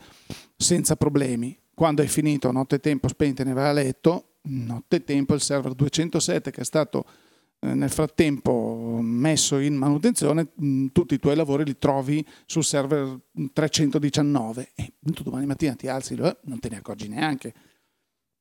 senza 0.57 0.95
problemi. 0.95 1.59
Quando 1.75 2.03
hai 2.03 2.09
finito 2.09 2.53
notte 2.53 2.79
tempo 2.79 3.09
spente 3.09 3.42
ne 3.42 3.55
vai 3.55 3.71
a 3.71 3.73
letto, 3.73 4.35
notte 4.42 5.03
tempo 5.03 5.35
il 5.35 5.40
server 5.40 5.75
207 5.75 6.53
che 6.53 6.61
è 6.61 6.64
stato 6.64 7.05
eh, 7.59 7.75
nel 7.75 7.90
frattempo 7.90 8.65
messo 9.00 9.59
in 9.59 9.74
manutenzione 9.74 10.48
mm, 10.62 10.87
tutti 10.92 11.14
i 11.14 11.18
tuoi 11.18 11.37
lavori 11.37 11.64
li 11.64 11.78
trovi 11.78 12.24
sul 12.46 12.64
server 12.64 13.18
319 13.52 14.72
e 14.74 14.94
tu 15.00 15.22
domani 15.22 15.46
mattina 15.46 15.74
ti 15.74 15.88
alzi 15.88 16.14
e 16.14 16.37
non 16.42 16.59
te 16.59 16.68
ne 16.68 16.76
accorgi 16.76 17.09
neanche 17.09 17.54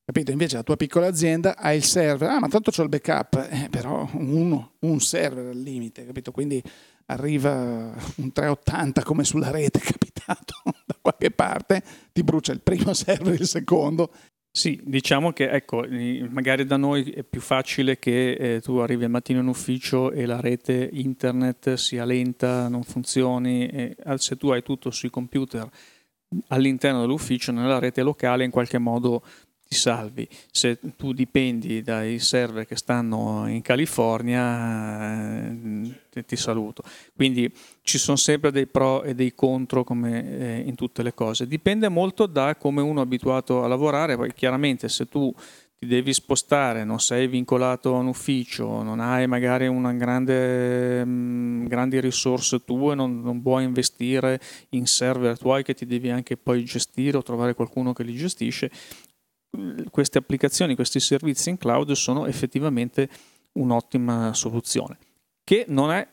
capito? 0.06 0.32
invece 0.32 0.56
la 0.58 0.64
tua 0.64 0.76
piccola 0.76 1.08
azienda 1.08 1.58
ha 1.58 1.74
il 1.74 1.84
server 1.84 2.30
ah 2.30 2.40
ma 2.40 2.48
tanto 2.48 2.72
c'ho 2.72 2.84
il 2.84 2.90
backup 2.90 3.48
eh, 3.50 3.68
però 3.70 4.08
uno, 4.14 4.74
un 4.80 5.00
server 5.00 5.48
al 5.48 5.58
limite 5.58 6.06
capito? 6.06 6.32
quindi 6.32 6.62
arriva 7.08 7.94
un 8.16 8.32
380 8.32 9.04
come 9.04 9.24
sulla 9.24 9.52
rete 9.52 9.80
capitato 9.84 10.56
da 10.86 10.96
qualche 11.02 11.32
parte 11.32 11.84
ti 12.12 12.24
brucia 12.24 12.52
il 12.52 12.62
primo 12.62 12.94
server 12.96 13.40
il 13.40 13.48
secondo 13.48 14.12
sì, 14.56 14.80
diciamo 14.86 15.34
che 15.34 15.50
ecco, 15.50 15.86
magari 16.30 16.64
da 16.64 16.78
noi 16.78 17.10
è 17.10 17.24
più 17.24 17.42
facile 17.42 18.00
che 18.00 18.32
eh, 18.32 18.62
tu 18.62 18.78
arrivi 18.78 19.04
al 19.04 19.10
mattino 19.10 19.42
in 19.42 19.48
ufficio 19.48 20.14
e 20.14 20.26
la 20.26 20.40
rete 20.40 20.90
internet 20.94 21.74
sia 21.74 22.06
lenta, 22.06 22.70
non 22.70 22.84
funzioni, 22.84 23.68
e, 23.68 23.98
se 24.16 24.38
tu 24.38 24.52
hai 24.52 24.64
tutto 24.64 24.92
sui 24.92 25.10
computer 25.10 25.70
all'interno 26.48 27.02
dell'ufficio, 27.02 27.52
nella 27.52 27.80
rete 27.80 28.02
locale, 28.02 28.46
in 28.46 28.50
qualche 28.50 28.78
modo 28.78 29.24
ti 29.68 29.76
salvi. 29.76 30.28
Se 30.52 30.80
tu 30.96 31.14
dipendi 31.14 31.82
dai 31.82 32.20
server 32.20 32.66
che 32.66 32.76
stanno 32.76 33.48
in 33.48 33.62
California, 33.62 35.50
eh, 35.52 36.24
ti 36.26 36.36
saluto. 36.36 36.84
Quindi 37.16 37.52
ci 37.82 37.98
sono 37.98 38.18
sempre 38.18 38.52
dei 38.52 38.68
pro 38.68 39.04
e 39.04 39.16
dei 39.16 39.34
contro 39.34 39.84
come 39.84 40.38
eh, 40.38 40.64
in 40.66 40.76
tutte 40.76 41.04
le 41.04 41.14
cose. 41.14 41.48
Dipende 41.48 41.90
molto 41.90 42.26
da 42.26 42.56
come 42.56 42.82
uno 42.82 43.00
è 43.00 43.04
abituato 43.04 43.64
a 43.64 43.68
lavorare, 43.68 44.16
poi 44.16 44.34
chiaramente 44.34 44.88
se 44.88 45.08
tu 45.08 45.34
ti 45.78 45.88
devi 45.88 46.14
spostare, 46.14 46.86
non 46.86 47.00
sei 47.00 47.28
vincolato 47.28 47.96
a 47.96 48.00
un 48.00 48.08
ufficio, 48.08 48.82
non 48.82 49.02
hai 49.02 49.28
magari 49.28 49.68
una 49.68 49.92
grande, 49.92 51.04
mm, 51.06 51.66
grandi 51.66 52.00
risorse 52.00 52.64
tue, 52.64 52.96
non, 52.96 53.22
non 53.22 53.42
vuoi 53.42 53.66
investire 53.66 54.40
in 54.70 54.86
server 54.86 55.38
tuoi 55.38 55.64
che 55.64 55.74
ti 55.74 55.86
devi 55.86 56.10
anche 56.10 56.38
poi 56.38 56.64
gestire 56.64 57.18
o 57.18 57.24
trovare 57.24 57.56
qualcuno 57.56 57.92
che 57.92 58.04
li 58.04 58.16
gestisce, 58.16 58.72
queste 59.90 60.18
applicazioni, 60.18 60.76
questi 60.76 61.00
servizi 61.00 61.50
in 61.50 61.58
cloud 61.58 61.92
sono 61.92 62.26
effettivamente 62.26 63.10
un'ottima 63.54 64.34
soluzione, 64.34 64.98
che 65.44 65.66
non 65.68 65.92
è 65.92 66.08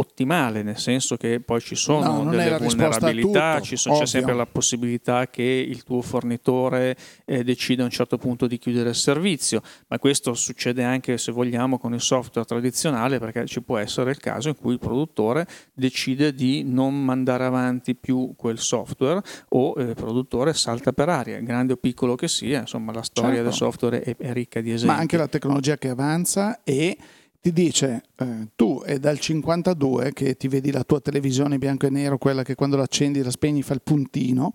ottimale, 0.00 0.62
nel 0.62 0.78
senso 0.78 1.16
che 1.16 1.40
poi 1.40 1.60
ci 1.60 1.74
sono 1.74 2.22
no, 2.22 2.30
delle 2.30 2.56
vulnerabilità, 2.56 3.60
sono, 3.62 3.98
c'è 3.98 4.06
sempre 4.06 4.34
la 4.34 4.46
possibilità 4.46 5.28
che 5.28 5.42
il 5.42 5.82
tuo 5.82 6.00
fornitore 6.00 6.96
eh, 7.26 7.44
decida 7.44 7.82
a 7.82 7.84
un 7.84 7.90
certo 7.90 8.16
punto 8.16 8.46
di 8.46 8.58
chiudere 8.58 8.88
il 8.88 8.94
servizio, 8.94 9.60
ma 9.88 9.98
questo 9.98 10.32
succede 10.32 10.82
anche 10.82 11.18
se 11.18 11.32
vogliamo 11.32 11.78
con 11.78 11.92
il 11.92 12.00
software 12.00 12.46
tradizionale 12.46 13.18
perché 13.18 13.44
ci 13.44 13.60
può 13.60 13.76
essere 13.76 14.10
il 14.10 14.18
caso 14.18 14.48
in 14.48 14.56
cui 14.56 14.72
il 14.72 14.78
produttore 14.78 15.46
decide 15.74 16.32
di 16.32 16.64
non 16.64 17.04
mandare 17.04 17.44
avanti 17.44 17.94
più 17.94 18.32
quel 18.36 18.58
software 18.58 19.20
o 19.50 19.74
eh, 19.76 19.82
il 19.82 19.94
produttore 19.94 20.54
salta 20.54 20.92
per 20.92 21.10
aria, 21.10 21.40
grande 21.40 21.74
o 21.74 21.76
piccolo 21.76 22.14
che 22.14 22.26
sia, 22.26 22.60
insomma 22.60 22.92
la 22.92 23.02
storia 23.02 23.34
certo. 23.34 23.44
del 23.44 23.52
software 23.52 24.00
è, 24.00 24.16
è 24.16 24.32
ricca 24.32 24.62
di 24.62 24.72
esempi. 24.72 24.94
Ma 24.94 24.98
anche 24.98 25.18
la 25.18 25.28
tecnologia 25.28 25.76
che 25.76 25.88
avanza 25.88 26.60
e 26.64 26.96
ti 27.40 27.52
dice 27.52 28.02
eh, 28.16 28.48
tu 28.54 28.82
è 28.82 28.98
dal 28.98 29.18
52 29.18 30.12
che 30.12 30.36
ti 30.36 30.46
vedi 30.46 30.70
la 30.70 30.84
tua 30.84 31.00
televisione 31.00 31.58
bianco 31.58 31.86
e 31.86 31.90
nero, 31.90 32.18
quella 32.18 32.42
che 32.42 32.54
quando 32.54 32.76
la 32.76 32.82
accendi 32.82 33.22
la 33.22 33.30
spegni 33.30 33.62
fa 33.62 33.72
il 33.72 33.80
puntino, 33.82 34.52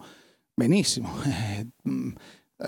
benissimo, 0.53 1.09
eh, 1.23 1.67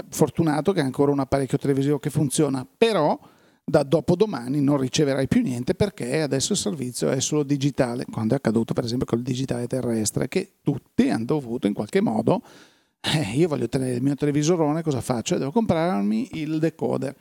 fortunato 0.09 0.71
che 0.71 0.81
ha 0.81 0.83
ancora 0.83 1.11
un 1.11 1.19
apparecchio 1.19 1.57
televisivo 1.57 1.99
che 1.99 2.09
funziona, 2.09 2.65
però 2.65 3.19
da 3.63 3.83
dopodomani 3.83 4.61
non 4.61 4.77
riceverai 4.77 5.27
più 5.27 5.41
niente 5.41 5.75
perché 5.75 6.21
adesso 6.21 6.53
il 6.53 6.57
servizio 6.57 7.09
è 7.09 7.19
solo 7.19 7.43
digitale, 7.43 8.05
quando 8.09 8.33
è 8.33 8.37
accaduto 8.37 8.73
per 8.73 8.85
esempio 8.85 9.05
col 9.05 9.21
digitale 9.21 9.67
terrestre, 9.67 10.27
che 10.27 10.53
tutti 10.63 11.09
hanno 11.09 11.25
dovuto 11.25 11.67
in 11.67 11.73
qualche 11.73 12.01
modo, 12.01 12.41
eh, 13.01 13.37
io 13.37 13.47
voglio 13.47 13.69
tenere 13.69 13.93
il 13.93 14.01
mio 14.01 14.15
televisorone, 14.15 14.81
cosa 14.81 15.01
faccio? 15.01 15.37
Devo 15.37 15.51
comprarmi 15.51 16.29
il 16.39 16.57
decoder. 16.57 17.15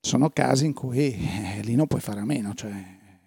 Sono 0.00 0.30
casi 0.30 0.66
in 0.66 0.72
cui 0.72 1.12
eh, 1.12 1.60
lì 1.62 1.74
non 1.74 1.86
puoi 1.86 2.00
fare 2.00 2.20
a 2.20 2.24
meno, 2.24 2.54
cioè 2.54 2.72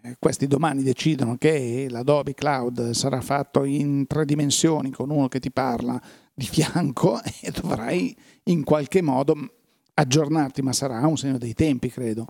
eh, 0.01 0.15
questi 0.19 0.47
domani 0.47 0.83
decidono 0.83 1.37
che 1.37 1.87
l'Adobe 1.89 2.33
Cloud 2.33 2.91
sarà 2.91 3.21
fatto 3.21 3.63
in 3.63 4.05
tre 4.07 4.25
dimensioni 4.25 4.91
con 4.91 5.09
uno 5.09 5.27
che 5.27 5.39
ti 5.39 5.51
parla 5.51 6.01
di 6.33 6.45
fianco 6.45 7.21
e 7.41 7.51
dovrai 7.51 8.15
in 8.45 8.63
qualche 8.63 9.01
modo 9.01 9.35
aggiornarti, 9.93 10.61
ma 10.61 10.73
sarà 10.73 11.05
un 11.05 11.17
segno 11.17 11.37
dei 11.37 11.53
tempi, 11.53 11.89
credo. 11.89 12.25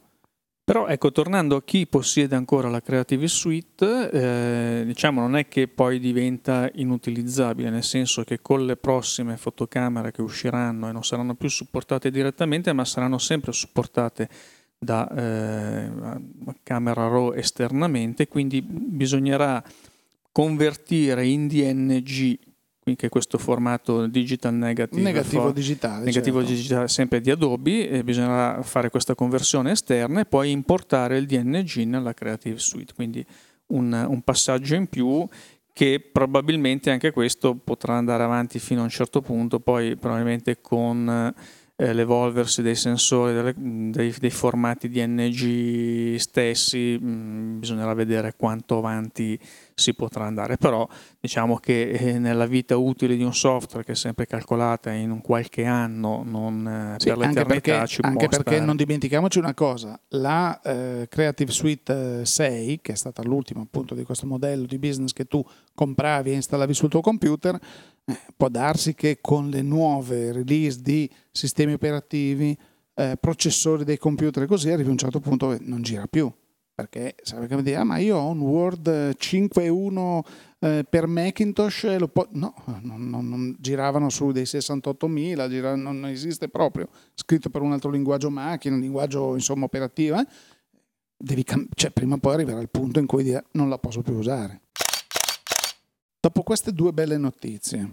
Però 0.66 0.88
ecco, 0.88 1.12
tornando 1.12 1.58
a 1.58 1.64
chi 1.64 1.86
possiede 1.88 2.38
ancora 2.38 2.70
la 2.70 2.82
Creative 2.82 3.28
Suite, 3.28 4.10
eh, 4.10 4.84
diciamo 4.86 5.20
non 5.20 5.36
è 5.36 5.50
che 5.50 5.68
poi 5.68 6.00
diventa 6.00 6.70
inutilizzabile, 6.76 7.70
nel 7.70 7.84
senso 7.84 8.24
che 8.24 8.40
con 8.42 8.66
le 8.66 8.78
prossime 8.78 9.36
fotocamere 9.36 10.12
che 10.12 10.22
usciranno 10.22 10.88
e 10.88 10.94
non 10.94 11.04
saranno 11.04 11.36
più 11.36 11.50
supportate 11.50 12.10
direttamente, 12.10 12.72
ma 12.72 12.86
saranno 12.86 13.18
sempre 13.18 13.52
supportate 13.52 14.30
da 14.78 15.10
eh, 15.14 15.92
camera 16.64 17.08
RAW 17.08 17.34
esternamente, 17.34 18.30
quindi 18.30 18.62
bisognerà 18.62 19.62
convertire 20.32 21.26
in 21.26 21.48
DNG 21.48 22.40
che 22.84 23.08
è 23.08 23.10
questo 23.10 23.38
formato 23.38 24.08
digital 24.08 24.54
negative 24.54 25.02
negativo 25.02 25.44
for, 25.44 25.54
digitale, 25.54 26.06
negativo 26.06 26.40
certo. 26.40 26.54
digitale 26.54 26.88
sempre 26.90 27.22
di 27.22 27.32
Adobe 27.32 27.90
e 27.90 28.04
bisognerà 28.04 28.62
fare 28.62 28.90
questa 28.90 29.16
conversione 29.16 29.72
esterna 29.72 30.20
e 30.20 30.26
poi 30.26 30.52
importare 30.52 31.18
il 31.18 31.26
DNG 31.26 31.86
nella 31.86 32.14
Creative 32.14 32.60
Suite 32.60 32.94
quindi 32.94 33.26
un, 33.68 34.06
un 34.10 34.22
passaggio 34.22 34.76
in 34.76 34.88
più 34.88 35.26
che 35.72 36.08
probabilmente 36.12 36.92
anche 36.92 37.12
questo 37.12 37.56
potrà 37.56 37.96
andare 37.96 38.24
avanti 38.24 38.60
fino 38.60 38.82
a 38.82 38.84
un 38.84 38.90
certo 38.90 39.22
punto 39.22 39.60
poi 39.60 39.96
probabilmente 39.96 40.60
con 40.62 41.34
eh, 41.76 41.92
l'evolversi 41.92 42.62
dei 42.62 42.76
sensori, 42.76 43.34
delle, 43.34 43.54
dei, 43.58 44.14
dei, 44.20 44.30
formati 44.30 44.90
DNG 44.90 46.16
stessi, 46.18 46.98
mh, 47.00 47.60
bisognerà 47.60 47.94
vedere 47.96 48.36
quanto 48.38 48.78
avanti 48.78 49.40
si 49.74 49.96
potrà 49.96 50.26
andare, 50.26 50.58
però 50.58 50.88
diciamo 51.20 51.58
che 51.58 51.90
eh, 51.90 52.20
nella 52.20 52.46
vita 52.46 52.78
utile 52.78 53.16
di 53.16 53.24
un 53.24 53.34
software 53.34 53.84
che 53.84 53.94
è 53.94 53.96
sempre 53.96 54.28
calcolata 54.28 54.92
in 54.92 55.10
un 55.10 55.22
qualche 55.22 55.66
anno, 55.66 56.22
non 56.24 56.68
eh, 56.96 57.00
sì, 57.00 57.08
per 57.08 57.18
l'eternità, 57.18 57.46
perché, 57.46 57.88
ci 57.88 58.02
anche 58.04 58.28
perché 58.28 58.52
stare. 58.52 58.66
non 58.66 58.76
dimentichiamoci 58.76 59.40
una 59.40 59.56
cosa, 59.56 60.00
la 60.10 60.62
eh, 60.62 61.08
Creative 61.10 61.52
Suite 61.52 62.24
6, 62.24 62.82
che 62.82 62.92
è 62.92 62.96
stata 62.96 63.24
l'ultima 63.24 63.62
appunto 63.62 63.96
di 63.96 64.04
questo 64.04 64.28
modello 64.28 64.68
di 64.68 64.78
business 64.78 65.12
che 65.12 65.26
tu 65.26 65.44
compravi 65.74 66.30
e 66.30 66.36
installavi 66.36 66.74
sul 66.74 66.90
tuo 66.90 67.02
computer, 67.02 67.60
eh, 68.06 68.18
può 68.36 68.50
darsi 68.50 68.96
che 68.96 69.20
con 69.22 69.50
le 69.50 69.62
nuove 69.62 70.32
release 70.32 70.82
di 70.82 71.10
sistemi 71.32 71.74
operativi, 71.74 72.58
eh, 72.96 73.18
processori 73.20 73.84
dei 73.84 73.98
computer 73.98 74.44
e 74.44 74.48
così 74.48 74.70
arrivi 74.70 74.90
a 74.90 74.92
un 74.92 74.98
certo 74.98 75.20
punto 75.20 75.50
che 75.50 75.58
non 75.62 75.82
gira 75.82 76.08
più. 76.08 76.32
Perché 76.76 77.16
sapete 77.22 77.50
come 77.50 77.62
dire, 77.62 77.76
ah, 77.76 77.84
ma 77.84 77.98
io 77.98 78.18
ho 78.18 78.30
un 78.30 78.40
Word 78.40 78.90
5.1 78.90 80.22
eh, 80.58 80.84
per 80.90 81.06
Macintosh, 81.06 81.98
lo 82.00 82.08
po-. 82.08 82.30
no, 82.32 82.56
non, 82.82 83.10
non, 83.10 83.30
non, 83.30 83.56
giravano 83.60 84.10
su 84.10 84.32
dei 84.32 84.44
68.000, 84.44 85.50
gira- 85.50 85.76
non 85.76 86.08
esiste 86.08 86.50
proprio, 86.50 86.90
scritto 87.14 87.52
per 87.52 87.62
un 87.62 87.74
altro 87.74 87.92
linguaggio 87.92 88.32
macchina, 88.32 88.74
un 88.74 88.82
linguaggio 88.82 89.36
insomma 89.36 89.66
operativo. 89.66 90.18
Eh? 90.18 90.26
Devi 91.16 91.44
cam- 91.44 91.68
cioè, 91.76 91.92
prima 91.92 92.16
o 92.16 92.18
poi 92.18 92.34
arriverà 92.34 92.60
il 92.60 92.70
punto 92.70 92.98
in 92.98 93.06
cui 93.06 93.22
dire 93.22 93.46
non 93.52 93.70
la 93.70 93.78
posso 93.78 94.02
più 94.02 94.16
usare. 94.16 94.63
Dopo 96.24 96.42
queste 96.42 96.72
due 96.72 96.94
belle 96.94 97.18
notizie, 97.18 97.90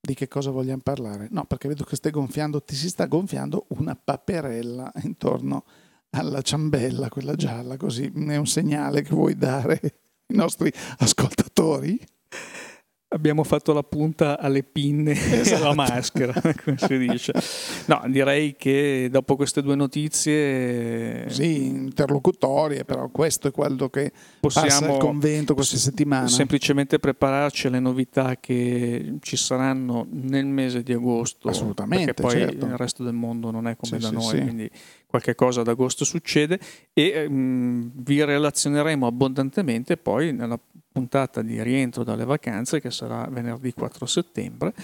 di 0.00 0.14
che 0.14 0.26
cosa 0.26 0.50
vogliamo 0.50 0.80
parlare? 0.82 1.28
No, 1.30 1.44
perché 1.44 1.68
vedo 1.68 1.84
che 1.84 1.96
stai 1.96 2.10
gonfiando, 2.10 2.62
ti 2.62 2.74
si 2.74 2.88
sta 2.88 3.04
gonfiando 3.04 3.66
una 3.76 3.94
paperella 3.94 4.90
intorno 5.02 5.66
alla 6.12 6.40
ciambella, 6.40 7.10
quella 7.10 7.34
gialla, 7.34 7.76
così 7.76 8.10
è 8.10 8.36
un 8.36 8.46
segnale 8.46 9.02
che 9.02 9.14
vuoi 9.14 9.36
dare 9.36 9.78
ai 9.82 10.34
nostri 10.34 10.72
ascoltatori? 10.96 12.00
Abbiamo 13.10 13.42
fatto 13.42 13.72
la 13.72 13.82
punta 13.82 14.38
alle 14.38 14.62
pinne 14.62 15.12
esatto. 15.12 15.64
alla 15.64 15.74
maschera, 15.74 16.34
come 16.62 16.76
si 16.76 16.98
dice. 16.98 17.32
No, 17.86 18.02
direi 18.06 18.54
che 18.54 19.08
dopo 19.10 19.34
queste 19.34 19.62
due 19.62 19.74
notizie... 19.74 21.28
Sì, 21.30 21.66
interlocutorie, 21.68 22.84
però 22.84 23.08
questo 23.08 23.48
è 23.48 23.50
quello 23.50 23.88
che 23.88 24.12
possiamo 24.40 24.94
il 24.94 25.00
convento 25.00 25.54
questa 25.54 25.78
settimana. 25.78 26.28
Semplicemente 26.28 26.98
prepararci 26.98 27.68
alle 27.68 27.80
novità 27.80 28.36
che 28.38 29.14
ci 29.22 29.36
saranno 29.38 30.06
nel 30.10 30.44
mese 30.46 30.82
di 30.82 30.92
agosto. 30.92 31.48
Assolutamente, 31.48 32.12
Perché 32.12 32.22
poi 32.22 32.32
certo. 32.32 32.66
il 32.66 32.76
resto 32.76 33.04
del 33.04 33.14
mondo 33.14 33.50
non 33.50 33.68
è 33.68 33.76
come 33.76 34.00
sì, 34.00 34.02
da 34.02 34.08
sì, 34.08 34.14
noi, 34.14 34.36
sì. 34.36 34.42
quindi 34.42 34.70
qualche 35.06 35.34
cosa 35.34 35.62
ad 35.62 35.68
agosto 35.68 36.04
succede 36.04 36.60
e 36.92 37.24
um, 37.26 37.90
vi 37.94 38.22
relazioneremo 38.22 39.06
abbondantemente 39.06 39.96
poi 39.96 40.34
nella 40.34 40.60
puntata 40.98 41.42
di 41.42 41.62
rientro 41.62 42.02
dalle 42.02 42.24
vacanze 42.24 42.80
che 42.80 42.90
sarà 42.90 43.28
venerdì 43.30 43.72
4 43.72 44.04
settembre. 44.04 44.74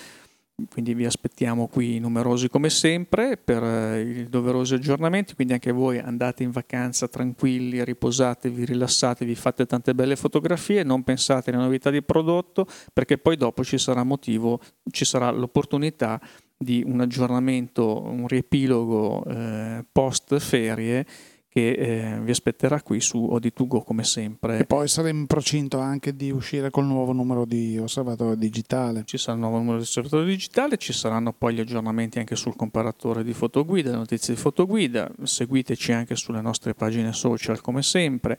Quindi 0.70 0.94
vi 0.94 1.05
aspettiamo 1.05 1.66
qui 1.66 1.98
numerosi 1.98 2.48
come 2.48 2.70
sempre 2.70 3.37
per 3.37 3.64
eh, 3.64 4.00
i 4.03 4.29
doverosi 4.29 4.74
aggiornamenti, 4.74 5.35
quindi 5.35 5.55
anche 5.55 5.72
voi 5.72 5.98
andate 5.98 6.44
in 6.44 6.53
vacanza 6.53 7.09
tranquilli, 7.09 7.83
riposatevi, 7.83 8.64
rilassatevi, 8.64 9.35
fate 9.35 9.66
tante 9.66 9.96
belle 9.96 10.14
fotografie, 10.14 10.85
non 10.85 11.03
pensate 11.03 11.50
alle 11.50 11.61
novità 11.61 11.90
di 11.90 12.00
prodotto 12.03 12.68
perché 12.92 13.18
poi 13.18 13.37
dopo 13.37 13.64
ci 13.64 13.79
sarà 13.79 14.05
motivo, 14.05 14.61
ci 14.92 15.05
sarà 15.05 15.33
l'opportunità 15.33 16.20
di 16.57 16.85
un 16.87 17.00
aggiornamento, 17.00 18.03
un 18.03 18.29
riepilogo 18.29 19.24
eh, 19.24 19.85
post 19.90 20.38
ferie 20.38 21.05
che 21.54 21.70
eh, 21.70 22.20
vi 22.20 22.32
aspetterà 22.32 22.82
qui 22.82 23.00
su 23.00 23.30
Odi2Go 23.30 23.84
come 23.84 24.02
sempre. 24.02 24.58
E 24.58 24.64
poi 24.64 24.88
saremo 24.88 25.20
in 25.20 25.26
procinto 25.26 25.78
anche 25.78 26.16
di 26.16 26.32
uscire 26.32 26.68
col 26.68 26.84
nuovo 26.84 27.12
numero 27.12 27.44
di 27.44 27.78
osservatorio 27.78 28.34
digitale. 28.34 29.04
Ci 29.04 29.18
sarà 29.18 29.34
il 29.34 29.42
nuovo 29.42 29.58
numero 29.58 29.76
di 29.76 29.84
osservatorio 29.84 30.26
digitale, 30.26 30.78
ci 30.78 30.92
saranno 30.92 31.32
poi 31.32 31.54
gli 31.54 31.60
aggiornamenti 31.60 32.18
anche 32.18 32.34
sul 32.34 32.56
comparatore 32.56 33.22
di 33.22 33.32
fotoguida, 33.32 33.94
notizie 33.94 34.34
di 34.34 34.40
fotoguida, 34.40 35.08
seguiteci 35.22 35.92
anche 35.92 36.16
sulle 36.16 36.40
nostre 36.40 36.74
pagine 36.74 37.12
social 37.12 37.60
come 37.60 37.82
sempre 37.82 38.36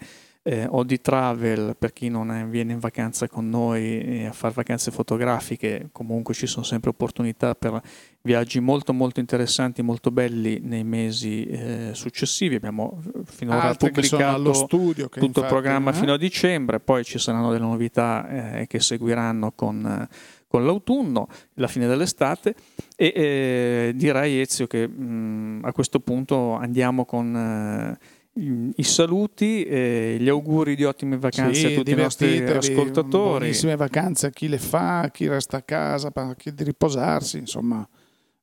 eh, 0.48 0.68
o 0.70 0.84
di 0.84 1.02
travel 1.02 1.76
per 1.78 1.92
chi 1.92 2.08
non 2.08 2.32
è, 2.32 2.46
viene 2.46 2.74
in 2.74 2.80
vacanza 2.80 3.28
con 3.28 3.50
noi 3.50 4.28
a 4.28 4.32
fare 4.32 4.54
vacanze 4.54 4.92
fotografiche, 4.92 5.90
comunque 5.92 6.36
ci 6.36 6.46
sono 6.46 6.64
sempre 6.64 6.92
opportunità 6.92 7.56
per 7.56 7.82
viaggi 8.22 8.60
molto 8.60 8.94
molto 8.94 9.20
interessanti, 9.20 9.82
molto 9.82 10.12
belli 10.12 10.60
nei 10.62 10.84
mesi 10.84 11.46
eh, 11.46 11.90
successivi. 11.94 12.56
Abbiamo 12.56 13.02
finora 13.26 13.64
Altri 13.64 13.90
pubblicato 13.90 14.54
studio, 14.54 15.10
tutto 15.10 15.26
infatti, 15.26 15.40
il 15.40 15.46
programma 15.48 15.90
eh? 15.90 15.94
fino 15.96 16.14
a 16.14 16.18
dicembre, 16.18 16.80
poi 16.80 17.04
ci 17.04 17.18
saranno 17.18 17.50
delle 17.50 17.66
novità 17.66 18.60
eh, 18.60 18.68
che 18.68 18.80
seguiranno 18.80 19.52
con 19.54 20.08
con 20.48 20.64
l'autunno, 20.64 21.28
la 21.56 21.68
fine 21.68 21.86
dell'estate 21.86 22.56
e 22.96 23.12
eh, 23.14 23.92
direi 23.94 24.40
Ezio 24.40 24.68
che 24.68 24.88
mh, 24.88 25.62
a 25.64 25.74
questo 25.74 26.00
punto 26.00 26.54
andiamo 26.54 27.04
con 27.04 27.36
eh, 27.36 27.98
i 28.38 28.84
saluti 28.84 29.64
e 29.64 30.18
gli 30.20 30.28
auguri 30.28 30.76
di 30.76 30.84
ottime 30.84 31.18
vacanze 31.18 31.68
sì, 31.68 31.74
a 31.74 31.78
tutti 31.78 31.92
i 31.92 31.96
nostri 31.96 32.44
ascoltatori. 32.44 33.40
Buonissime 33.40 33.76
vacanze 33.78 34.28
a 34.28 34.30
chi 34.30 34.50
le 34.50 34.58
fa, 34.58 35.02
a 35.02 35.10
chi 35.10 35.28
resta 35.28 35.58
a 35.58 35.62
casa, 35.62 36.12
a 36.14 36.36
chi 36.36 36.54
di 36.54 36.64
riposarsi, 36.64 37.38
insomma. 37.38 37.88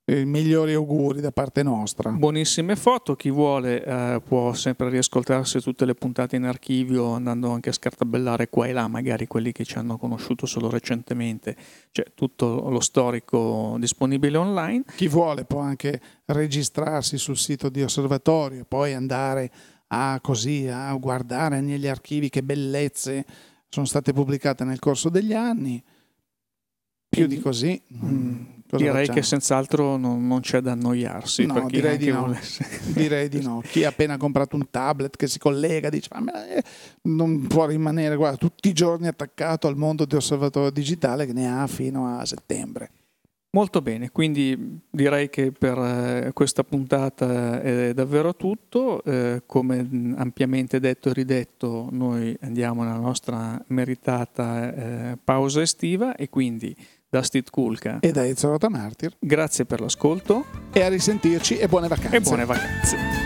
I 0.05 0.24
migliori 0.24 0.72
auguri 0.74 1.20
da 1.20 1.31
parte 1.31 1.62
nostra. 1.62 2.11
Buonissime 2.11 2.74
foto, 2.74 3.14
chi 3.14 3.31
vuole 3.31 3.85
eh, 3.85 4.20
può 4.26 4.52
sempre 4.52 4.88
riascoltarsi 4.88 5.61
tutte 5.61 5.85
le 5.85 5.94
puntate 5.94 6.35
in 6.35 6.42
archivio 6.42 7.12
andando 7.12 7.50
anche 7.50 7.68
a 7.68 7.72
scartabellare 7.72 8.48
qua 8.48 8.66
e 8.66 8.72
là, 8.72 8.88
magari 8.88 9.28
quelli 9.28 9.52
che 9.52 9.64
ci 9.64 9.78
hanno 9.78 9.98
conosciuto 9.98 10.44
solo 10.44 10.68
recentemente, 10.68 11.55
c'è 11.92 12.05
tutto 12.16 12.68
lo 12.68 12.81
storico 12.81 13.76
disponibile 13.78 14.38
online. 14.38 14.83
Chi 14.96 15.07
vuole 15.07 15.44
può 15.44 15.61
anche 15.61 16.00
registrarsi 16.24 17.16
sul 17.16 17.37
sito 17.37 17.68
di 17.68 17.83
osservatorio, 17.83 18.64
poi 18.66 18.94
andare 18.94 19.44
a 19.44 19.71
così 20.20 20.66
a 20.68 20.94
guardare 20.94 21.61
negli 21.61 21.87
archivi 21.87 22.28
che 22.31 22.42
bellezze 22.42 23.24
sono 23.68 23.87
state 23.87 24.12
pubblicate 24.12 24.64
nel 24.64 24.78
corso 24.78 25.09
degli 25.09 25.33
anni. 25.33 25.83
Più 27.09 27.26
di 27.26 27.40
così. 27.40 27.81
Mm, 27.92 28.44
direi 28.70 28.92
facciamo? 28.92 29.18
che 29.18 29.22
senz'altro 29.22 29.96
non, 29.98 30.26
non, 30.26 30.40
c'è 30.40 30.61
da 30.61 30.72
annoiarsi. 30.72 31.44
No, 31.44 31.66
direi 31.68 31.98
di 31.98 32.11
no. 32.11 32.35
direi 32.94 33.28
di 33.28 33.42
no. 33.42 33.61
Chi 33.62 33.85
ha 33.85 33.90
appena 33.90 34.16
comprato 34.16 34.57
un 34.57 34.70
tablet 34.70 35.14
che 35.16 35.26
si 35.26 35.38
collega 35.38 35.90
dice 35.90 36.09
ma 36.20 36.46
eh, 36.48 36.62
non 37.02 37.46
può 37.46 37.66
rimanere 37.66 38.16
guarda, 38.16 38.38
tutti 38.38 38.68
i 38.68 38.72
giorni 38.72 39.09
attaccato 39.09 39.66
al 39.66 39.76
mondo 39.76 40.07
di 40.07 40.14
osservatorio 40.14 40.70
digitale 40.70 41.26
che 41.26 41.34
ne 41.34 41.53
ha 41.53 41.66
fino 41.66 42.18
a 42.18 42.24
settembre. 42.24 42.90
Molto 43.55 43.82
bene, 43.82 44.11
quindi 44.11 44.80
direi 44.88 45.28
che 45.28 45.53
per 45.53 45.76
eh, 45.76 46.30
questa 46.32 46.64
puntata 46.64 47.61
è 47.61 47.92
davvero 47.92 48.34
tutto. 48.34 49.05
Eh, 49.05 49.42
come 49.44 50.14
ampiamente 50.16 50.80
detto 50.80 51.11
e 51.11 51.12
ridetto, 51.12 51.88
noi 51.90 52.34
andiamo 52.40 52.82
nella 52.82 52.96
nostra 52.96 53.62
meritata 53.66 54.74
eh, 55.12 55.18
pausa 55.22 55.61
estiva 55.61 56.16
e 56.16 56.30
quindi 56.30 56.74
da 57.11 57.22
Steve 57.22 57.48
Kulka 57.50 57.98
e 58.00 58.11
da 58.11 58.26
Ezio 58.26 58.57
Martir. 58.70 59.16
Grazie 59.18 59.66
per 59.66 59.82
l'ascolto 59.82 60.46
e 60.72 60.82
a 60.82 60.88
risentirci 60.88 61.59
e 61.59 61.68
buone 61.68 61.88
vacanze. 61.88 62.16
E 62.16 62.20
buone 62.20 62.46
vacanze. 62.46 63.22